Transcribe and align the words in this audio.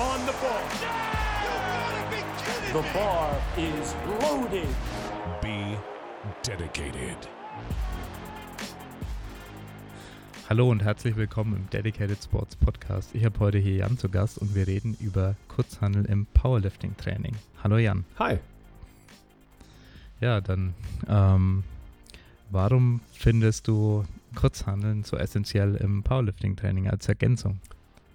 on 0.00 0.20
the 0.24 0.32
ball. 0.40 0.62
The 2.72 2.82
bar 2.94 3.36
is 3.58 3.94
loaded. 4.22 4.68
Be 5.42 5.76
dedicated. 6.42 7.18
Hallo 10.48 10.70
und 10.70 10.82
herzlich 10.82 11.16
willkommen 11.16 11.54
im 11.56 11.68
Dedicated 11.68 12.22
Sports 12.22 12.56
Podcast. 12.56 13.14
Ich 13.14 13.26
habe 13.26 13.38
heute 13.40 13.58
hier 13.58 13.76
Jan 13.76 13.98
zu 13.98 14.08
Gast 14.08 14.38
und 14.38 14.54
wir 14.54 14.66
reden 14.66 14.96
über 15.00 15.36
Kurzhandel 15.48 16.06
im 16.06 16.24
Powerlifting-Training. 16.32 17.36
Hallo 17.62 17.76
Jan. 17.76 18.06
Hi. 18.18 18.38
Ja, 20.20 20.40
dann, 20.40 20.72
ähm, 21.08 21.62
warum 22.48 23.02
findest 23.12 23.68
du 23.68 24.04
Kurzhandeln 24.34 25.04
so 25.04 25.18
essentiell 25.18 25.74
im 25.76 26.02
Powerlifting-Training 26.02 26.88
als 26.88 27.06
Ergänzung? 27.06 27.60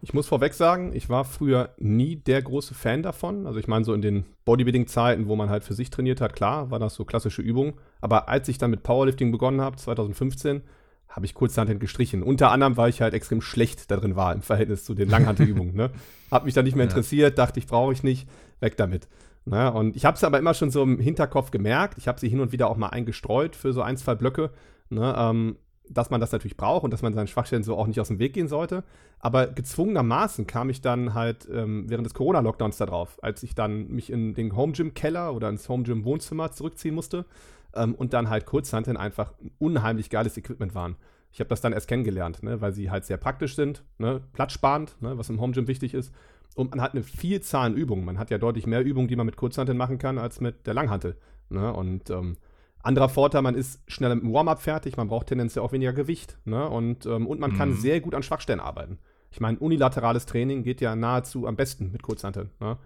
Ich 0.06 0.14
muss 0.14 0.28
vorweg 0.28 0.54
sagen, 0.54 0.92
ich 0.94 1.10
war 1.10 1.26
früher 1.26 1.74
nie 1.80 2.16
der 2.16 2.40
große 2.40 2.76
Fan 2.76 3.02
davon. 3.02 3.48
Also 3.48 3.58
ich 3.58 3.68
meine, 3.68 3.84
so 3.84 3.92
in 3.92 4.04
den 4.04 4.24
Bodybuilding-Zeiten, 4.46 5.28
wo 5.28 5.36
man 5.36 5.50
halt 5.50 5.64
für 5.64 5.74
sich 5.74 5.90
trainiert 5.90 6.22
hat, 6.22 6.36
klar, 6.36 6.70
war 6.70 6.78
das 6.78 6.94
so 6.94 7.06
klassische 7.06 7.42
Übung. 7.42 7.74
Aber 8.02 8.30
als 8.30 8.48
ich 8.48 8.60
dann 8.60 8.70
mit 8.70 8.84
Powerlifting 8.84 9.32
begonnen 9.32 9.62
habe, 9.62 9.78
2015, 9.78 10.62
habe 11.10 11.26
ich 11.26 11.34
Kurzhandel 11.34 11.80
gestrichen. 11.80 12.22
Unter 12.22 12.52
anderem, 12.52 12.78
weil 12.78 12.92
ich 12.92 13.02
halt 13.02 13.16
extrem 13.16 13.42
schlecht 13.42 13.90
darin 13.90 14.16
war 14.16 14.32
im 14.32 14.44
Verhältnis 14.44 14.86
zu 14.86 14.94
den 14.94 15.10
Langhantelübungen. 15.10 15.74
ne? 15.76 15.90
Hab 16.30 16.46
mich 16.46 16.54
dann 16.54 16.66
nicht 16.66 16.76
mehr 16.76 16.86
interessiert, 16.86 17.40
dachte 17.40 17.60
ich, 17.60 17.66
brauche 17.66 17.92
ich 17.92 18.04
nicht, 18.04 18.30
weg 18.60 18.78
damit. 18.78 19.08
Ne? 19.46 19.74
Und 19.74 19.96
ich 19.96 20.06
habe 20.06 20.18
es 20.18 20.24
aber 20.24 20.38
immer 20.38 20.54
schon 20.54 20.70
so 20.70 20.84
im 20.84 21.00
Hinterkopf 21.00 21.50
gemerkt. 21.50 21.98
Ich 21.98 22.08
habe 22.08 22.20
sie 22.20 22.30
hin 22.30 22.42
und 22.42 22.52
wieder 22.52 22.70
auch 22.70 22.78
mal 22.78 22.90
eingestreut 22.90 23.56
für 23.56 23.74
so 23.74 23.82
ein, 23.82 23.98
zwei 23.98 24.14
Blöcke. 24.14 24.52
Ne? 24.90 25.16
Ähm, 25.18 25.56
dass 25.90 26.10
man 26.10 26.22
das 26.22 26.32
natürlich 26.32 26.58
braucht 26.58 26.84
und 26.84 26.92
dass 26.92 27.02
man 27.02 27.14
seinen 27.14 27.28
Schwachstellen 27.28 27.64
so 27.64 27.78
auch 27.78 27.88
nicht 27.88 28.00
aus 28.00 28.08
dem 28.08 28.20
Weg 28.20 28.34
gehen 28.34 28.48
sollte. 28.48 28.84
Aber 29.20 29.48
gezwungenermaßen 29.48 30.48
kam 30.48 30.70
ich 30.70 30.82
dann 30.82 31.14
halt 31.14 31.48
ähm, 31.52 31.90
während 31.90 32.06
des 32.06 32.14
Corona-Lockdowns 32.14 32.78
da 32.78 32.86
drauf, 32.86 33.18
als 33.22 33.44
ich 33.44 33.56
dann 33.56 33.88
mich 33.90 34.12
in 34.12 34.34
den 34.34 34.56
Home 34.56 34.74
Gym 34.74 34.94
Keller 34.94 35.34
oder 35.34 35.50
ins 35.50 35.70
Home 35.70 35.84
Gym 35.84 36.06
Wohnzimmer 36.06 36.52
zurückziehen 36.52 36.96
musste 36.96 37.26
ähm, 37.74 37.96
und 37.96 38.14
dann 38.14 38.30
halt 38.30 38.46
Kurzhanteln 38.46 38.98
einfach 38.98 39.34
ein 39.42 39.52
unheimlich 39.60 40.10
geiles 40.10 40.38
Equipment 40.38 40.76
waren. 40.76 40.96
Ich 41.32 41.40
habe 41.40 41.50
das 41.50 41.62
dann 41.62 41.74
erst 41.74 41.88
kennengelernt, 41.88 42.44
ne, 42.44 42.62
weil 42.62 42.72
sie 42.72 42.90
halt 42.90 43.06
sehr 43.06 43.18
praktisch 43.18 43.56
sind, 43.56 43.84
ne, 43.98 44.22
platzsparend, 44.34 44.96
ne, 45.02 45.18
was 45.18 45.30
im 45.30 45.42
Home 45.42 45.54
Gym 45.54 45.68
wichtig 45.68 45.94
ist. 45.94 46.14
Und 46.56 46.72
man 46.72 46.82
hat 46.82 46.94
eine 46.94 47.04
Vielzahl 47.04 47.68
an 47.68 47.76
Übungen. 47.76 48.06
Man 48.06 48.18
hat 48.18 48.32
ja 48.32 48.38
deutlich 48.38 48.66
mehr 48.66 48.82
Übungen, 48.82 49.10
die 49.10 49.18
man 49.18 49.26
mit 49.26 49.36
Kurzhanteln 49.36 49.78
machen 49.78 49.98
kann, 49.98 50.18
als 50.18 50.40
mit 50.40 50.66
der 50.66 50.74
Langhantel. 50.74 51.18
Ne? 51.50 51.74
Und 51.74 52.10
ähm, 52.10 52.38
anderer 52.86 53.10
Vorteil, 53.10 53.42
man 53.42 53.56
ist 53.56 53.82
schneller 53.88 54.16
mit 54.16 54.24
dem 54.24 54.34
Warm-up 54.34 54.62
fertig, 54.62 54.98
man 54.98 55.08
braucht 55.08 55.28
tendenziell 55.28 55.64
auch 55.64 55.72
weniger 55.72 55.94
Gewicht. 55.94 56.38
Ne? 56.46 56.70
Und, 56.70 57.06
ähm, 57.06 57.28
und 57.28 57.40
man 57.40 57.52
mhm. 57.52 57.58
kann 57.58 57.74
sehr 57.74 58.00
gut 58.02 58.14
an 58.14 58.24
Schwachstellen 58.24 58.60
arbeiten. 58.60 59.00
Ich 59.32 59.40
meine, 59.40 59.58
unilaterales 59.60 60.26
Training 60.26 60.64
geht 60.64 60.82
ja 60.82 60.96
nahezu 60.96 61.48
am 61.48 61.56
besten 61.56 61.92
mit 61.92 62.04
Kurzhanteln. 62.04 62.52
Ne? 62.60 62.78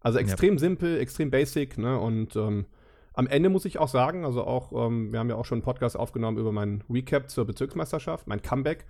Also 0.00 0.18
extrem 0.18 0.54
ja. 0.54 0.58
simpel, 0.58 0.98
extrem 0.98 1.30
basic. 1.30 1.76
Ne? 1.78 1.98
Und 1.98 2.36
ähm, 2.36 2.66
am 3.14 3.26
Ende 3.26 3.48
muss 3.48 3.64
ich 3.64 3.78
auch 3.78 3.88
sagen, 3.88 4.24
also 4.24 4.44
auch, 4.44 4.72
ähm, 4.86 5.12
wir 5.12 5.18
haben 5.18 5.28
ja 5.28 5.36
auch 5.36 5.44
schon 5.44 5.56
einen 5.56 5.64
Podcast 5.64 5.96
aufgenommen 5.96 6.38
über 6.38 6.52
meinen 6.52 6.82
Recap 6.88 7.28
zur 7.28 7.44
Bezirksmeisterschaft, 7.44 8.26
mein 8.26 8.42
Comeback. 8.42 8.86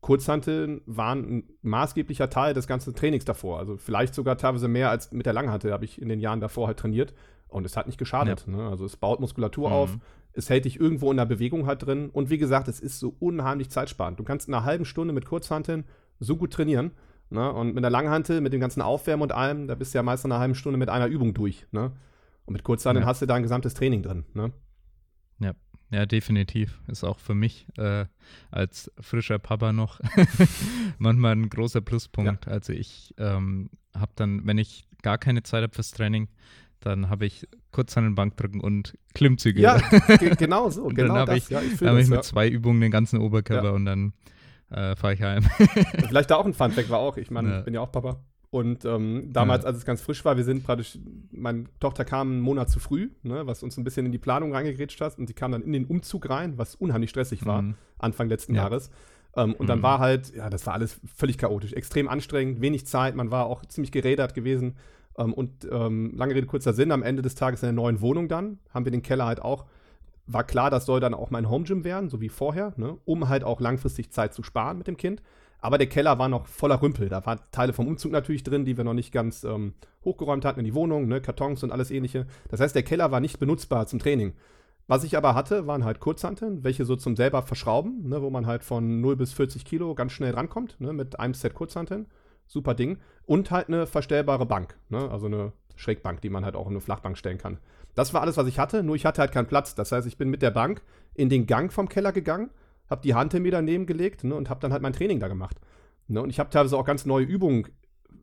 Kurzhanteln 0.00 0.82
waren 0.86 1.38
ein 1.38 1.44
maßgeblicher 1.62 2.30
Teil 2.30 2.54
des 2.54 2.66
ganzen 2.66 2.94
Trainings 2.94 3.24
davor. 3.24 3.58
Also 3.58 3.76
vielleicht 3.76 4.14
sogar 4.14 4.38
teilweise 4.38 4.68
mehr 4.68 4.90
als 4.90 5.10
mit 5.10 5.26
der 5.26 5.32
Langhantel 5.32 5.72
habe 5.72 5.84
ich 5.84 6.00
in 6.00 6.08
den 6.08 6.20
Jahren 6.20 6.40
davor 6.40 6.68
halt 6.68 6.78
trainiert. 6.78 7.12
Und 7.48 7.64
es 7.64 7.76
hat 7.76 7.86
nicht 7.86 7.98
geschadet. 7.98 8.44
Ja. 8.46 8.56
Ne? 8.56 8.68
Also 8.68 8.84
es 8.84 8.96
baut 8.96 9.20
Muskulatur 9.20 9.68
mhm. 9.68 9.74
auf, 9.74 9.98
es 10.32 10.50
hält 10.50 10.64
dich 10.64 10.78
irgendwo 10.78 11.10
in 11.10 11.16
der 11.16 11.24
Bewegung 11.24 11.66
halt 11.66 11.86
drin. 11.86 12.10
Und 12.10 12.28
wie 12.30 12.38
gesagt, 12.38 12.68
es 12.68 12.80
ist 12.80 12.98
so 12.98 13.16
unheimlich 13.18 13.70
zeitsparend. 13.70 14.18
Du 14.18 14.24
kannst 14.24 14.48
in 14.48 14.54
einer 14.54 14.64
halben 14.64 14.84
Stunde 14.84 15.14
mit 15.14 15.24
Kurzhanteln 15.24 15.84
so 16.18 16.36
gut 16.36 16.52
trainieren. 16.52 16.90
Ne? 17.30 17.52
Und 17.52 17.74
mit 17.74 17.82
der 17.82 17.90
Langhantel, 17.90 18.40
mit 18.40 18.52
dem 18.52 18.60
ganzen 18.60 18.82
Aufwärmen 18.82 19.22
und 19.22 19.32
allem, 19.32 19.66
da 19.66 19.74
bist 19.74 19.94
du 19.94 19.98
ja 19.98 20.02
meist 20.02 20.24
in 20.24 20.32
einer 20.32 20.40
halben 20.40 20.54
Stunde 20.54 20.78
mit 20.78 20.88
einer 20.88 21.06
Übung 21.06 21.34
durch. 21.34 21.66
Ne? 21.72 21.92
Und 22.44 22.52
mit 22.52 22.64
Kurzhanteln 22.64 23.02
ja. 23.02 23.08
hast 23.08 23.22
du 23.22 23.26
da 23.26 23.34
ein 23.34 23.42
gesamtes 23.42 23.74
Training 23.74 24.02
drin. 24.02 24.24
Ne? 24.34 24.52
Ja. 25.40 25.52
Ja, 25.90 26.04
definitiv. 26.04 26.80
Ist 26.88 27.04
auch 27.04 27.20
für 27.20 27.34
mich 27.34 27.66
äh, 27.78 28.06
als 28.50 28.90
frischer 29.00 29.38
Papa 29.38 29.72
noch 29.72 30.00
manchmal 30.98 31.32
ein 31.32 31.48
großer 31.48 31.80
Pluspunkt. 31.80 32.46
Ja. 32.46 32.52
Also 32.52 32.72
ich 32.72 33.14
ähm, 33.18 33.70
habe 33.94 34.12
dann, 34.16 34.44
wenn 34.46 34.58
ich 34.58 34.88
gar 35.02 35.18
keine 35.18 35.44
Zeit 35.44 35.62
habe 35.62 35.72
fürs 35.72 35.92
Training, 35.92 36.28
dann 36.86 37.10
habe 37.10 37.26
ich 37.26 37.46
kurz 37.72 37.96
an 37.96 38.04
den 38.04 38.14
Bankdrücken 38.14 38.60
und 38.60 38.96
Klimmzüge. 39.14 39.60
Ja, 39.60 39.78
genau 40.38 40.70
so. 40.70 40.84
genau 40.86 41.14
dann 41.14 41.28
habe 41.28 41.36
ich, 41.36 41.48
ja, 41.48 41.60
ich, 41.60 41.80
hab 41.80 41.96
ich 41.96 42.08
mit 42.08 42.16
ja. 42.16 42.22
zwei 42.22 42.48
Übungen 42.48 42.80
den 42.80 42.90
ganzen 42.90 43.20
Oberkörper 43.20 43.68
ja. 43.68 43.72
und 43.72 43.84
dann 43.84 44.12
äh, 44.70 44.96
fahre 44.96 45.14
ich 45.14 45.22
heim. 45.22 45.42
Vielleicht 46.08 46.30
da 46.30 46.36
auch 46.36 46.46
ein 46.46 46.54
Funfact 46.54 46.88
war 46.88 46.98
auch. 46.98 47.16
Ich 47.16 47.30
meine, 47.30 47.58
ich 47.58 47.64
bin 47.64 47.74
ja 47.74 47.80
auch 47.80 47.92
Papa. 47.92 48.20
Und 48.50 48.84
ähm, 48.84 49.32
damals, 49.32 49.64
als 49.64 49.78
es 49.78 49.84
ganz 49.84 50.00
frisch 50.00 50.24
war, 50.24 50.36
wir 50.36 50.44
sind 50.44 50.64
praktisch, 50.64 50.98
meine 51.30 51.64
Tochter 51.80 52.04
kam 52.04 52.30
einen 52.30 52.40
Monat 52.40 52.70
zu 52.70 52.78
früh, 52.78 53.10
ne, 53.22 53.46
was 53.46 53.62
uns 53.62 53.76
ein 53.76 53.84
bisschen 53.84 54.06
in 54.06 54.12
die 54.12 54.18
Planung 54.18 54.54
reingegrätscht 54.54 55.00
hat. 55.00 55.18
Und 55.18 55.26
sie 55.26 55.34
kam 55.34 55.52
dann 55.52 55.62
in 55.62 55.72
den 55.72 55.84
Umzug 55.84 56.30
rein, 56.30 56.56
was 56.56 56.74
unheimlich 56.76 57.10
stressig 57.10 57.44
war, 57.44 57.62
mhm. 57.62 57.74
Anfang 57.98 58.28
letzten 58.28 58.54
Jahres. 58.54 58.90
Ähm, 59.36 59.52
und 59.54 59.62
mhm. 59.62 59.66
dann 59.66 59.82
war 59.82 59.98
halt, 59.98 60.34
ja, 60.34 60.48
das 60.48 60.66
war 60.66 60.74
alles 60.74 61.00
völlig 61.14 61.36
chaotisch, 61.36 61.72
extrem 61.72 62.08
anstrengend, 62.08 62.60
wenig 62.60 62.86
Zeit, 62.86 63.14
man 63.14 63.30
war 63.30 63.46
auch 63.46 63.64
ziemlich 63.66 63.92
gerädert 63.92 64.34
gewesen. 64.34 64.76
Ähm, 65.18 65.32
und 65.32 65.66
ähm, 65.70 66.12
lange 66.16 66.34
Rede, 66.34 66.46
kurzer 66.46 66.72
Sinn, 66.72 66.92
am 66.92 67.02
Ende 67.02 67.22
des 67.22 67.34
Tages 67.34 67.62
in 67.62 67.66
der 67.66 67.72
neuen 67.72 68.00
Wohnung 68.00 68.28
dann, 68.28 68.58
haben 68.72 68.84
wir 68.84 68.92
den 68.92 69.02
Keller 69.02 69.26
halt 69.26 69.42
auch, 69.42 69.66
war 70.26 70.44
klar, 70.44 70.70
das 70.70 70.86
soll 70.86 71.00
dann 71.00 71.14
auch 71.14 71.30
mein 71.30 71.48
Home 71.48 71.64
Gym 71.64 71.84
werden, 71.84 72.08
so 72.10 72.20
wie 72.20 72.28
vorher, 72.28 72.72
ne, 72.76 72.96
um 73.04 73.28
halt 73.28 73.44
auch 73.44 73.60
langfristig 73.60 74.10
Zeit 74.10 74.34
zu 74.34 74.42
sparen 74.42 74.78
mit 74.78 74.86
dem 74.86 74.96
Kind. 74.96 75.22
Aber 75.58 75.78
der 75.78 75.88
Keller 75.88 76.18
war 76.18 76.28
noch 76.28 76.46
voller 76.46 76.82
Rümpel. 76.82 77.08
Da 77.08 77.24
waren 77.24 77.40
Teile 77.50 77.72
vom 77.72 77.88
Umzug 77.88 78.12
natürlich 78.12 78.42
drin, 78.42 78.64
die 78.64 78.76
wir 78.76 78.84
noch 78.84 78.94
nicht 78.94 79.12
ganz 79.12 79.42
ähm, 79.42 79.74
hochgeräumt 80.04 80.44
hatten 80.44 80.60
in 80.60 80.66
die 80.66 80.74
Wohnung, 80.74 81.08
ne, 81.08 81.20
Kartons 81.20 81.62
und 81.62 81.72
alles 81.72 81.90
ähnliche. 81.90 82.26
Das 82.48 82.60
heißt, 82.60 82.74
der 82.74 82.82
Keller 82.82 83.10
war 83.10 83.20
nicht 83.20 83.38
benutzbar 83.38 83.86
zum 83.86 83.98
Training. 83.98 84.34
Was 84.88 85.02
ich 85.02 85.16
aber 85.16 85.34
hatte, 85.34 85.66
waren 85.66 85.84
halt 85.84 85.98
Kurzhanteln, 85.98 86.62
welche 86.62 86.84
so 86.84 86.94
zum 86.94 87.16
selber 87.16 87.42
verschrauben, 87.42 88.08
ne, 88.08 88.22
wo 88.22 88.30
man 88.30 88.46
halt 88.46 88.62
von 88.62 89.00
0 89.00 89.16
bis 89.16 89.32
40 89.32 89.64
Kilo 89.64 89.94
ganz 89.94 90.12
schnell 90.12 90.34
rankommt, 90.34 90.80
ne, 90.80 90.92
mit 90.92 91.18
einem 91.18 91.34
Set 91.34 91.54
Kurzhanteln 91.54 92.06
super 92.46 92.74
Ding. 92.74 92.98
Und 93.24 93.50
halt 93.50 93.68
eine 93.68 93.86
verstellbare 93.86 94.46
Bank, 94.46 94.76
ne? 94.88 95.10
also 95.10 95.26
eine 95.26 95.52
Schrägbank, 95.74 96.20
die 96.20 96.30
man 96.30 96.44
halt 96.44 96.56
auch 96.56 96.66
in 96.66 96.72
eine 96.72 96.80
Flachbank 96.80 97.18
stellen 97.18 97.38
kann. 97.38 97.58
Das 97.94 98.14
war 98.14 98.20
alles, 98.20 98.36
was 98.36 98.46
ich 98.46 98.58
hatte, 98.58 98.82
nur 98.82 98.94
ich 98.94 99.06
hatte 99.06 99.20
halt 99.20 99.32
keinen 99.32 99.46
Platz. 99.46 99.74
Das 99.74 99.92
heißt, 99.92 100.06
ich 100.06 100.16
bin 100.16 100.28
mit 100.28 100.42
der 100.42 100.50
Bank 100.50 100.82
in 101.14 101.28
den 101.28 101.46
Gang 101.46 101.72
vom 101.72 101.88
Keller 101.88 102.12
gegangen, 102.12 102.50
habe 102.88 103.02
die 103.02 103.14
Hand 103.14 103.32
mir 103.32 103.50
daneben 103.50 103.86
gelegt 103.86 104.22
ne, 104.24 104.34
und 104.34 104.50
habe 104.50 104.60
dann 104.60 104.72
halt 104.72 104.82
mein 104.82 104.92
Training 104.92 105.18
da 105.18 105.28
gemacht. 105.28 105.58
Ne? 106.08 106.22
Und 106.22 106.30
ich 106.30 106.38
habe 106.38 106.50
teilweise 106.50 106.76
auch 106.76 106.84
ganz 106.84 107.06
neue 107.06 107.24
Übungen 107.24 107.68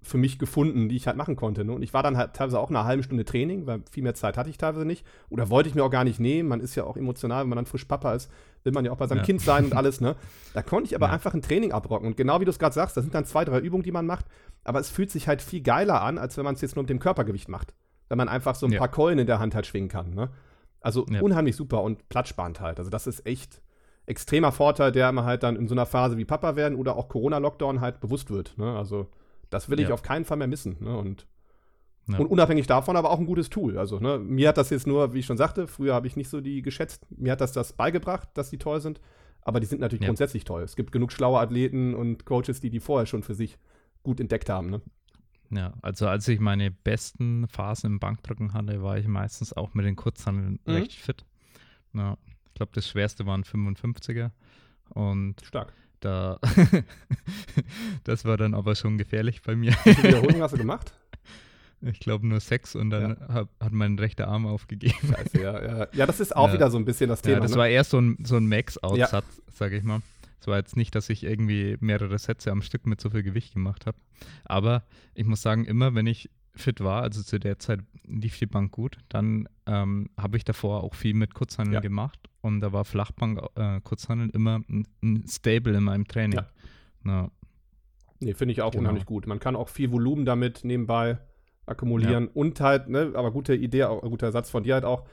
für 0.01 0.17
mich 0.17 0.39
gefunden, 0.39 0.89
die 0.89 0.95
ich 0.95 1.07
halt 1.07 1.17
machen 1.17 1.35
konnte. 1.35 1.63
Ne? 1.63 1.71
Und 1.73 1.83
ich 1.83 1.93
war 1.93 2.03
dann 2.03 2.17
halt 2.17 2.33
teilweise 2.33 2.59
auch 2.59 2.69
eine 2.69 2.83
halbe 2.83 3.03
Stunde 3.03 3.25
Training, 3.25 3.65
weil 3.67 3.81
viel 3.91 4.03
mehr 4.03 4.15
Zeit 4.15 4.37
hatte 4.37 4.49
ich 4.49 4.57
teilweise 4.57 4.85
nicht. 4.85 5.05
Oder 5.29 5.49
wollte 5.49 5.69
ich 5.69 5.75
mir 5.75 5.83
auch 5.83 5.89
gar 5.89 6.03
nicht 6.03 6.19
nehmen. 6.19 6.49
Man 6.49 6.59
ist 6.59 6.75
ja 6.75 6.83
auch 6.83 6.97
emotional, 6.97 7.43
wenn 7.43 7.49
man 7.49 7.57
dann 7.57 7.65
frisch 7.65 7.85
Papa 7.85 8.13
ist, 8.13 8.31
will 8.63 8.73
man 8.73 8.85
ja 8.85 8.91
auch 8.91 8.97
bei 8.97 9.07
seinem 9.07 9.19
ja. 9.19 9.23
Kind 9.23 9.41
sein 9.41 9.65
und 9.65 9.75
alles, 9.75 10.01
ne? 10.01 10.15
Da 10.53 10.61
konnte 10.61 10.87
ich 10.87 10.95
aber 10.95 11.07
ja. 11.07 11.13
einfach 11.13 11.33
ein 11.33 11.41
Training 11.41 11.71
abrocken. 11.71 12.07
Und 12.07 12.17
genau 12.17 12.39
wie 12.39 12.45
du 12.45 12.51
es 12.51 12.59
gerade 12.59 12.73
sagst, 12.73 12.95
das 12.95 13.03
sind 13.03 13.13
dann 13.13 13.25
zwei, 13.25 13.45
drei 13.45 13.59
Übungen, 13.59 13.83
die 13.83 13.91
man 13.91 14.05
macht. 14.05 14.25
Aber 14.63 14.79
es 14.79 14.89
fühlt 14.89 15.11
sich 15.11 15.27
halt 15.27 15.41
viel 15.41 15.61
geiler 15.61 16.01
an, 16.01 16.17
als 16.17 16.37
wenn 16.37 16.45
man 16.45 16.55
es 16.55 16.61
jetzt 16.61 16.75
nur 16.75 16.83
mit 16.83 16.89
dem 16.89 16.99
Körpergewicht 16.99 17.49
macht. 17.49 17.73
Wenn 18.09 18.17
man 18.17 18.29
einfach 18.29 18.55
so 18.55 18.65
ein 18.65 18.71
ja. 18.71 18.79
paar 18.79 18.89
Keulen 18.89 19.19
in 19.19 19.27
der 19.27 19.39
Hand 19.39 19.55
halt 19.55 19.65
schwingen 19.65 19.89
kann, 19.89 20.13
ne? 20.13 20.29
Also 20.81 21.05
unheimlich 21.05 21.55
super 21.55 21.81
und 21.81 22.09
platzsparend 22.09 22.59
halt. 22.59 22.77
Also 22.77 22.89
das 22.89 23.07
ist 23.07 23.25
echt 23.25 23.61
extremer 24.05 24.51
Vorteil, 24.51 24.91
der 24.91 25.11
man 25.11 25.25
halt 25.25 25.43
dann 25.43 25.55
in 25.55 25.67
so 25.67 25.75
einer 25.75 25.85
Phase 25.85 26.17
wie 26.17 26.25
Papa 26.25 26.55
werden 26.55 26.77
oder 26.77 26.97
auch 26.97 27.07
Corona-Lockdown 27.07 27.81
halt 27.81 27.99
bewusst 27.99 28.29
wird, 28.29 28.57
ne? 28.57 28.77
Also 28.77 29.07
das 29.53 29.69
will 29.69 29.79
ich 29.79 29.89
ja. 29.89 29.93
auf 29.93 30.01
keinen 30.01 30.25
Fall 30.25 30.37
mehr 30.37 30.47
missen. 30.47 30.77
Ne? 30.79 30.97
Und, 30.97 31.27
ja. 32.07 32.17
und, 32.17 32.27
unabhängig 32.27 32.67
davon 32.67 32.95
aber 32.95 33.11
auch 33.11 33.19
ein 33.19 33.25
gutes 33.25 33.49
Tool. 33.49 33.77
Also 33.77 33.99
ne, 33.99 34.19
mir 34.19 34.49
hat 34.49 34.57
das 34.57 34.69
jetzt 34.69 34.87
nur, 34.87 35.13
wie 35.13 35.19
ich 35.19 35.25
schon 35.25 35.37
sagte, 35.37 35.67
früher 35.67 35.93
habe 35.93 36.07
ich 36.07 36.15
nicht 36.15 36.29
so 36.29 36.41
die 36.41 36.61
geschätzt. 36.61 37.05
Mir 37.11 37.31
hat 37.31 37.41
das 37.41 37.51
das 37.51 37.73
beigebracht, 37.73 38.29
dass 38.33 38.49
die 38.49 38.57
toll 38.57 38.81
sind. 38.81 38.99
Aber 39.41 39.59
die 39.59 39.65
sind 39.65 39.81
natürlich 39.81 40.01
ja. 40.01 40.07
grundsätzlich 40.07 40.45
toll. 40.45 40.63
Es 40.63 40.75
gibt 40.75 40.91
genug 40.91 41.11
schlaue 41.11 41.39
Athleten 41.39 41.93
und 41.93 42.25
Coaches, 42.25 42.61
die 42.61 42.69
die 42.69 42.79
vorher 42.79 43.05
schon 43.05 43.23
für 43.23 43.35
sich 43.35 43.57
gut 44.01 44.19
entdeckt 44.19 44.49
haben. 44.49 44.69
Ne? 44.69 44.81
Ja, 45.49 45.73
also 45.81 46.07
als 46.07 46.27
ich 46.27 46.39
meine 46.39 46.71
besten 46.71 47.47
Phasen 47.47 47.93
im 47.93 47.99
Bankdrücken 47.99 48.53
hatte, 48.53 48.81
war 48.81 48.97
ich 48.97 49.07
meistens 49.07 49.53
auch 49.53 49.73
mit 49.73 49.85
den 49.85 49.95
Kurzhandeln 49.95 50.59
mhm. 50.65 50.73
recht 50.73 50.93
fit. 50.93 51.25
Ja, 51.93 52.17
ich 52.47 52.53
glaube, 52.53 52.71
das 52.73 52.87
schwerste 52.87 53.25
waren 53.25 53.43
55er. 53.43 54.31
Und 54.89 55.41
Stark. 55.43 55.73
Da 56.03 56.37
das 58.03 58.25
war 58.25 58.35
dann 58.35 58.53
aber 58.53 58.75
schon 58.75 58.97
gefährlich 58.97 59.41
bei 59.41 59.55
mir. 59.55 59.71
Wie 59.85 59.93
viele 59.93 60.09
Wiederholungen 60.09 60.41
hast 60.41 60.53
du 60.53 60.57
gemacht? 60.57 60.93
Ich 61.85 61.99
glaube 61.99 62.25
nur 62.25 62.39
sechs 62.39 62.77
und 62.77 62.91
dann 62.91 63.17
ja. 63.19 63.27
hab, 63.27 63.49
hat 63.59 63.73
mein 63.73 63.99
rechter 63.99 64.29
Arm 64.29 64.47
aufgegeben. 64.47 64.95
Scheiße, 65.05 65.41
ja, 65.41 65.61
ja. 65.61 65.87
ja 65.91 66.05
das 66.05 66.21
ist 66.21 66.33
auch 66.33 66.47
ja. 66.47 66.53
wieder 66.53 66.71
so 66.71 66.77
ein 66.77 66.85
bisschen 66.85 67.09
das 67.09 67.21
Thema. 67.21 67.35
Ja, 67.35 67.39
das 67.41 67.51
ne? 67.51 67.57
war 67.57 67.67
eher 67.67 67.83
so 67.83 67.99
ein, 67.99 68.17
so 68.23 68.37
ein 68.37 68.47
Max-Out-Satz, 68.47 69.41
sage 69.51 69.75
ich 69.75 69.83
mal. 69.83 69.99
Es 70.39 70.47
war 70.47 70.55
jetzt 70.55 70.77
nicht, 70.77 70.95
dass 70.95 71.09
ich 71.09 71.25
irgendwie 71.25 71.75
mehrere 71.81 72.17
Sätze 72.19 72.51
am 72.51 72.61
Stück 72.61 72.85
mit 72.85 73.01
so 73.01 73.09
viel 73.09 73.21
Gewicht 73.21 73.53
gemacht 73.53 73.85
habe. 73.85 73.97
Aber 74.45 74.83
ich 75.13 75.25
muss 75.25 75.41
sagen, 75.41 75.65
immer 75.65 75.93
wenn 75.93 76.07
ich 76.07 76.29
fit 76.55 76.79
war, 76.79 77.03
also 77.03 77.21
zu 77.21 77.37
der 77.37 77.59
Zeit 77.59 77.81
lief 78.05 78.39
die 78.39 78.45
Bank 78.45 78.71
gut, 78.71 78.99
dann 79.09 79.49
ähm, 79.65 80.09
habe 80.17 80.37
ich 80.37 80.45
davor 80.45 80.85
auch 80.85 80.95
viel 80.95 81.15
mit 81.15 81.33
Kurzhandeln 81.33 81.81
gemacht 81.81 82.22
und 82.43 82.61
da 82.61 82.71
war 82.71 82.85
Flachbank 82.85 83.41
äh, 83.55 83.81
Kurzhandeln 83.81 84.29
immer 84.29 84.61
ein, 84.69 84.87
ein, 85.01 85.25
Stable 85.27 85.75
in 85.75 85.83
meinem 85.83 86.07
Training. 86.07 86.39
Ja. 86.39 86.47
Ja, 87.05 87.31
Nee, 88.23 88.33
finde 88.33 88.53
ich 88.53 88.61
auch 88.61 88.71
genau. 88.71 88.81
unheimlich 88.83 89.05
gut. 89.05 89.27
Man 89.27 89.39
kann 89.39 89.55
auch 89.55 89.69
viel 89.69 89.91
Volumen 89.91 90.25
damit 90.25 90.63
nebenbei 90.63 91.17
akkumulieren 91.65 92.25
ja. 92.25 92.29
und 92.33 92.59
halt, 92.61 92.89
ne, 92.89 93.11
aber 93.15 93.31
gute 93.31 93.55
Idee, 93.55 93.85
auch, 93.85 94.01
guter 94.01 94.31
Satz 94.31 94.49
von 94.49 94.63
dir 94.63 94.75
halt 94.75 94.85
auch, 94.85 95.03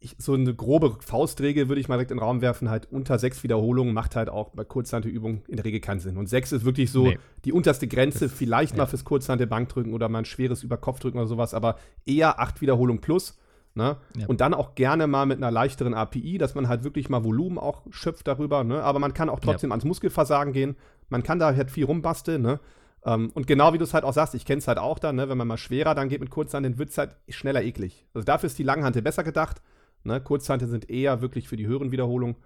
ich, 0.00 0.16
so 0.18 0.34
eine 0.34 0.54
grobe 0.54 0.96
Faustregel 1.00 1.68
würde 1.68 1.80
ich 1.80 1.88
mal 1.88 1.96
direkt 1.96 2.10
in 2.10 2.18
den 2.18 2.22
Raum 2.22 2.42
werfen, 2.42 2.68
halt 2.68 2.90
unter 2.90 3.18
sechs 3.18 3.42
Wiederholungen 3.42 3.94
macht 3.94 4.16
halt 4.16 4.28
auch 4.28 4.50
bei 4.50 4.64
Kurzhantelübungen 4.64 5.42
in 5.48 5.56
der 5.56 5.64
Regel 5.64 5.80
keinen 5.80 6.00
Sinn. 6.00 6.18
Und 6.18 6.28
sechs 6.28 6.52
ist 6.52 6.64
wirklich 6.64 6.90
so 6.90 7.06
nee. 7.06 7.18
die 7.46 7.52
unterste 7.52 7.86
Grenze, 7.88 8.26
das, 8.26 8.32
vielleicht 8.32 8.72
ja. 8.72 8.82
mal 8.82 8.86
fürs 8.86 9.04
Kurzhantel-Bankdrücken 9.04 9.94
oder 9.94 10.10
mal 10.10 10.18
ein 10.18 10.24
schweres 10.26 10.62
Überkopfdrücken 10.62 11.18
oder 11.18 11.28
sowas, 11.28 11.54
aber 11.54 11.78
eher 12.04 12.38
acht 12.38 12.60
Wiederholungen 12.60 13.00
plus. 13.00 13.38
Ne? 13.76 13.96
Ja. 14.16 14.26
Und 14.28 14.40
dann 14.40 14.54
auch 14.54 14.76
gerne 14.76 15.08
mal 15.08 15.26
mit 15.26 15.38
einer 15.38 15.50
leichteren 15.50 15.94
API, 15.94 16.38
dass 16.38 16.54
man 16.54 16.68
halt 16.68 16.84
wirklich 16.84 17.08
mal 17.08 17.24
Volumen 17.24 17.58
auch 17.58 17.82
schöpft 17.90 18.28
darüber. 18.28 18.62
Ne? 18.62 18.82
Aber 18.82 19.00
man 19.00 19.14
kann 19.14 19.28
auch 19.28 19.40
trotzdem 19.40 19.70
ja. 19.70 19.74
ans 19.74 19.84
Muskelversagen 19.84 20.52
gehen. 20.52 20.76
Man 21.08 21.24
kann 21.24 21.40
da 21.40 21.54
halt 21.54 21.72
viel 21.72 21.84
rumbasteln. 21.84 22.40
Ne? 22.40 22.60
Um, 23.00 23.12
ähm, 23.12 23.30
und 23.34 23.46
genau 23.46 23.72
wie 23.72 23.78
du 23.78 23.84
es 23.84 23.92
halt 23.92 24.04
auch 24.04 24.12
sagst, 24.12 24.34
ich 24.34 24.46
kenne 24.46 24.60
es 24.60 24.68
halt 24.68 24.78
auch 24.78 24.98
dann, 24.98 25.16
ne, 25.16 25.28
wenn 25.28 25.36
man 25.36 25.46
mal 25.46 25.58
schwerer 25.58 25.94
dann 25.94 26.08
geht 26.08 26.20
mit 26.20 26.30
Kurzhanteln, 26.30 26.72
dann 26.72 26.78
wird 26.78 26.88
es 26.88 26.96
halt 26.96 27.16
schneller 27.28 27.62
eklig. 27.62 28.06
Also 28.14 28.24
dafür 28.24 28.46
ist 28.46 28.58
die 28.58 28.62
Langhantel 28.62 29.02
besser 29.02 29.24
gedacht. 29.24 29.60
Ne? 30.04 30.20
Kurzhanteln 30.20 30.70
sind 30.70 30.88
eher 30.88 31.20
wirklich 31.20 31.48
für 31.48 31.56
die 31.56 31.66
höheren 31.66 31.90
Wiederholungen. 31.90 32.36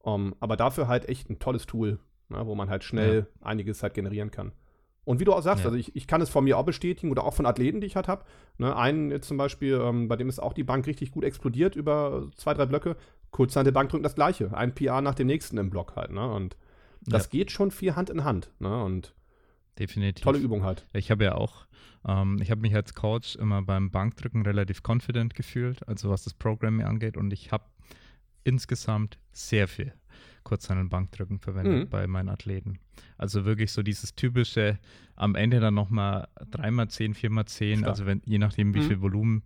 Um, 0.00 0.26
ähm, 0.26 0.34
aber 0.38 0.56
dafür 0.56 0.86
halt 0.86 1.08
echt 1.08 1.30
ein 1.30 1.38
tolles 1.38 1.64
Tool, 1.64 1.98
ne, 2.28 2.46
wo 2.46 2.54
man 2.54 2.68
halt 2.68 2.84
schnell 2.84 3.26
ja. 3.40 3.46
einiges 3.46 3.82
halt 3.82 3.94
generieren 3.94 4.30
kann. 4.30 4.52
Und 5.04 5.20
wie 5.20 5.24
du 5.24 5.32
auch 5.32 5.42
sagst, 5.42 5.64
ja. 5.64 5.66
also 5.66 5.76
ich, 5.78 5.94
ich 5.94 6.06
kann 6.06 6.20
es 6.20 6.30
von 6.30 6.44
mir 6.44 6.58
auch 6.58 6.64
bestätigen 6.64 7.10
oder 7.10 7.24
auch 7.24 7.34
von 7.34 7.46
Athleten, 7.46 7.80
die 7.80 7.86
ich 7.86 7.96
halt 7.96 8.08
habe. 8.08 8.24
Ne, 8.56 8.74
einen 8.74 9.10
jetzt 9.10 9.28
zum 9.28 9.36
Beispiel, 9.36 9.80
ähm, 9.82 10.08
bei 10.08 10.16
dem 10.16 10.28
ist 10.28 10.38
auch 10.38 10.54
die 10.54 10.64
Bank 10.64 10.86
richtig 10.86 11.10
gut 11.10 11.24
explodiert 11.24 11.76
über 11.76 12.28
zwei, 12.36 12.54
drei 12.54 12.66
Blöcke. 12.66 12.96
Kurzhantel 13.30 13.72
Bankdrücken 13.72 14.02
das 14.02 14.14
gleiche. 14.14 14.56
Ein 14.56 14.74
PR 14.74 15.00
nach 15.00 15.14
dem 15.14 15.26
nächsten 15.26 15.58
im 15.58 15.68
Block 15.68 15.96
halt. 15.96 16.10
Ne? 16.10 16.32
Und 16.32 16.56
das 17.02 17.24
ja. 17.24 17.30
geht 17.30 17.50
schon 17.50 17.70
viel 17.70 17.96
Hand 17.96 18.08
in 18.08 18.24
Hand. 18.24 18.50
Ne? 18.60 18.82
Und 18.82 19.14
definitiv. 19.78 20.24
Tolle 20.24 20.38
Übung 20.38 20.62
halt. 20.62 20.86
Ich 20.94 21.10
habe 21.10 21.24
ja 21.24 21.34
auch, 21.34 21.66
ähm, 22.06 22.38
ich 22.40 22.50
habe 22.50 22.60
mich 22.60 22.74
als 22.74 22.94
Coach 22.94 23.36
immer 23.36 23.60
beim 23.62 23.90
Bankdrücken 23.90 24.42
relativ 24.42 24.82
confident 24.86 25.34
gefühlt, 25.34 25.86
also 25.86 26.08
was 26.08 26.24
das 26.24 26.32
Programming 26.32 26.86
angeht. 26.86 27.16
Und 27.16 27.32
ich 27.32 27.52
habe 27.52 27.64
insgesamt 28.44 29.18
sehr 29.32 29.68
viel 29.68 29.92
Kurzhandel 30.42 30.88
Bankdrücken 30.88 31.38
verwendet 31.38 31.84
mhm. 31.84 31.90
bei 31.90 32.06
meinen 32.06 32.28
Athleten. 32.28 32.78
Also 33.16 33.44
wirklich 33.44 33.72
so 33.72 33.82
dieses 33.82 34.14
typische, 34.14 34.78
am 35.16 35.34
Ende 35.34 35.60
dann 35.60 35.74
nochmal 35.74 36.28
3x10, 36.52 37.14
4x10, 37.14 37.84
also 37.84 38.06
wenn, 38.06 38.22
je 38.24 38.38
nachdem 38.38 38.74
wie 38.74 38.80
mhm. 38.80 38.88
viel 38.88 39.00
Volumen 39.00 39.42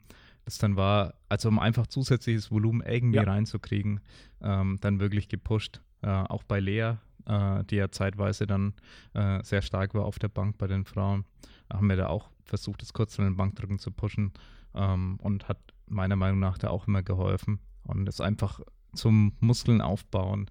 das 0.48 0.56
dann 0.56 0.76
war, 0.76 1.12
also 1.28 1.50
um 1.50 1.58
einfach 1.58 1.86
zusätzliches 1.86 2.50
Volumen 2.50 2.80
irgendwie 2.80 3.18
ja. 3.18 3.24
reinzukriegen, 3.24 4.00
ähm, 4.40 4.78
dann 4.80 4.98
wirklich 4.98 5.28
gepusht. 5.28 5.82
Äh, 6.00 6.08
auch 6.08 6.42
bei 6.42 6.58
Lea, 6.58 6.94
äh, 7.26 7.64
die 7.64 7.76
ja 7.76 7.90
zeitweise 7.90 8.46
dann 8.46 8.72
äh, 9.12 9.42
sehr 9.44 9.60
stark 9.60 9.92
war 9.92 10.06
auf 10.06 10.18
der 10.18 10.28
Bank 10.28 10.56
bei 10.56 10.66
den 10.66 10.86
Frauen, 10.86 11.26
haben 11.70 11.88
wir 11.88 11.96
da 11.96 12.06
auch 12.06 12.30
versucht, 12.44 12.80
das 12.80 12.94
kurz 12.94 13.16
den 13.16 13.36
Bankdrücken 13.36 13.78
zu 13.78 13.90
pushen 13.90 14.32
ähm, 14.74 15.18
und 15.20 15.50
hat 15.50 15.58
meiner 15.86 16.16
Meinung 16.16 16.40
nach 16.40 16.56
da 16.56 16.70
auch 16.70 16.88
immer 16.88 17.02
geholfen. 17.02 17.58
Und 17.84 18.08
es 18.08 18.22
einfach 18.22 18.60
zum 18.94 19.32
Muskeln 19.40 19.80
aufbauen 19.80 20.50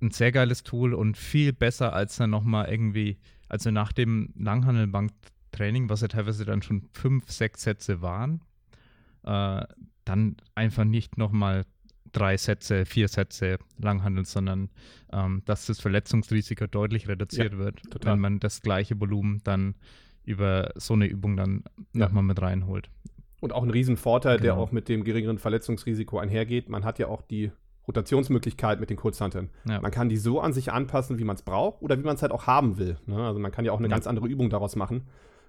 ein 0.00 0.10
sehr 0.10 0.32
geiles 0.32 0.62
Tool 0.62 0.94
und 0.94 1.16
viel 1.16 1.52
besser 1.52 1.92
als 1.92 2.16
dann 2.16 2.30
nochmal 2.30 2.70
irgendwie, 2.70 3.18
also 3.48 3.70
nach 3.70 3.92
dem 3.92 4.32
Langhandelbank-Training, 4.36 5.88
was 5.88 6.00
ja 6.00 6.08
teilweise 6.08 6.44
dann 6.44 6.62
schon 6.62 6.88
fünf, 6.92 7.30
sechs 7.30 7.62
Sätze 7.62 8.00
waren, 8.00 8.40
äh, 9.24 9.62
dann 10.04 10.36
einfach 10.54 10.84
nicht 10.84 11.18
nochmal 11.18 11.64
drei 12.12 12.36
Sätze, 12.36 12.86
vier 12.86 13.08
Sätze 13.08 13.58
langhandeln, 13.78 14.24
sondern 14.24 14.70
ähm, 15.12 15.42
dass 15.44 15.66
das 15.66 15.80
Verletzungsrisiko 15.80 16.66
deutlich 16.66 17.06
reduziert 17.06 17.52
ja, 17.52 17.58
wird, 17.58 17.82
total. 17.90 18.14
wenn 18.14 18.20
man 18.20 18.40
das 18.40 18.62
gleiche 18.62 18.98
Volumen 18.98 19.40
dann 19.44 19.74
über 20.24 20.72
so 20.76 20.94
eine 20.94 21.06
Übung 21.06 21.36
dann 21.36 21.62
ja. 21.92 22.06
nochmal 22.06 22.24
mit 22.24 22.40
reinholt. 22.40 22.90
Und 23.40 23.52
auch 23.52 23.62
ein 23.62 23.70
Riesenvorteil, 23.70 24.36
genau. 24.36 24.44
der 24.44 24.56
auch 24.62 24.70
mit 24.70 24.88
dem 24.88 25.02
geringeren 25.02 25.38
Verletzungsrisiko 25.38 26.18
einhergeht. 26.18 26.68
Man 26.68 26.84
hat 26.84 26.98
ja 26.98 27.08
auch 27.08 27.22
die 27.22 27.50
Rotationsmöglichkeit 27.88 28.78
mit 28.80 28.90
den 28.90 28.96
Kurzhanteln. 28.96 29.50
Ja. 29.68 29.80
Man 29.80 29.90
kann 29.90 30.08
die 30.08 30.16
so 30.16 30.40
an 30.40 30.52
sich 30.52 30.72
anpassen, 30.72 31.18
wie 31.18 31.24
man 31.24 31.36
es 31.36 31.42
braucht 31.42 31.82
oder 31.82 31.98
wie 31.98 32.02
man 32.02 32.16
es 32.16 32.22
halt 32.22 32.32
auch 32.32 32.46
haben 32.46 32.78
will. 32.78 32.98
Ne? 33.06 33.16
Also 33.16 33.40
man 33.40 33.50
kann 33.50 33.64
ja 33.64 33.72
auch 33.72 33.78
eine 33.78 33.88
ja. 33.88 33.94
ganz 33.94 34.06
andere 34.06 34.28
Übung 34.28 34.50
daraus 34.50 34.76
machen. 34.76 35.08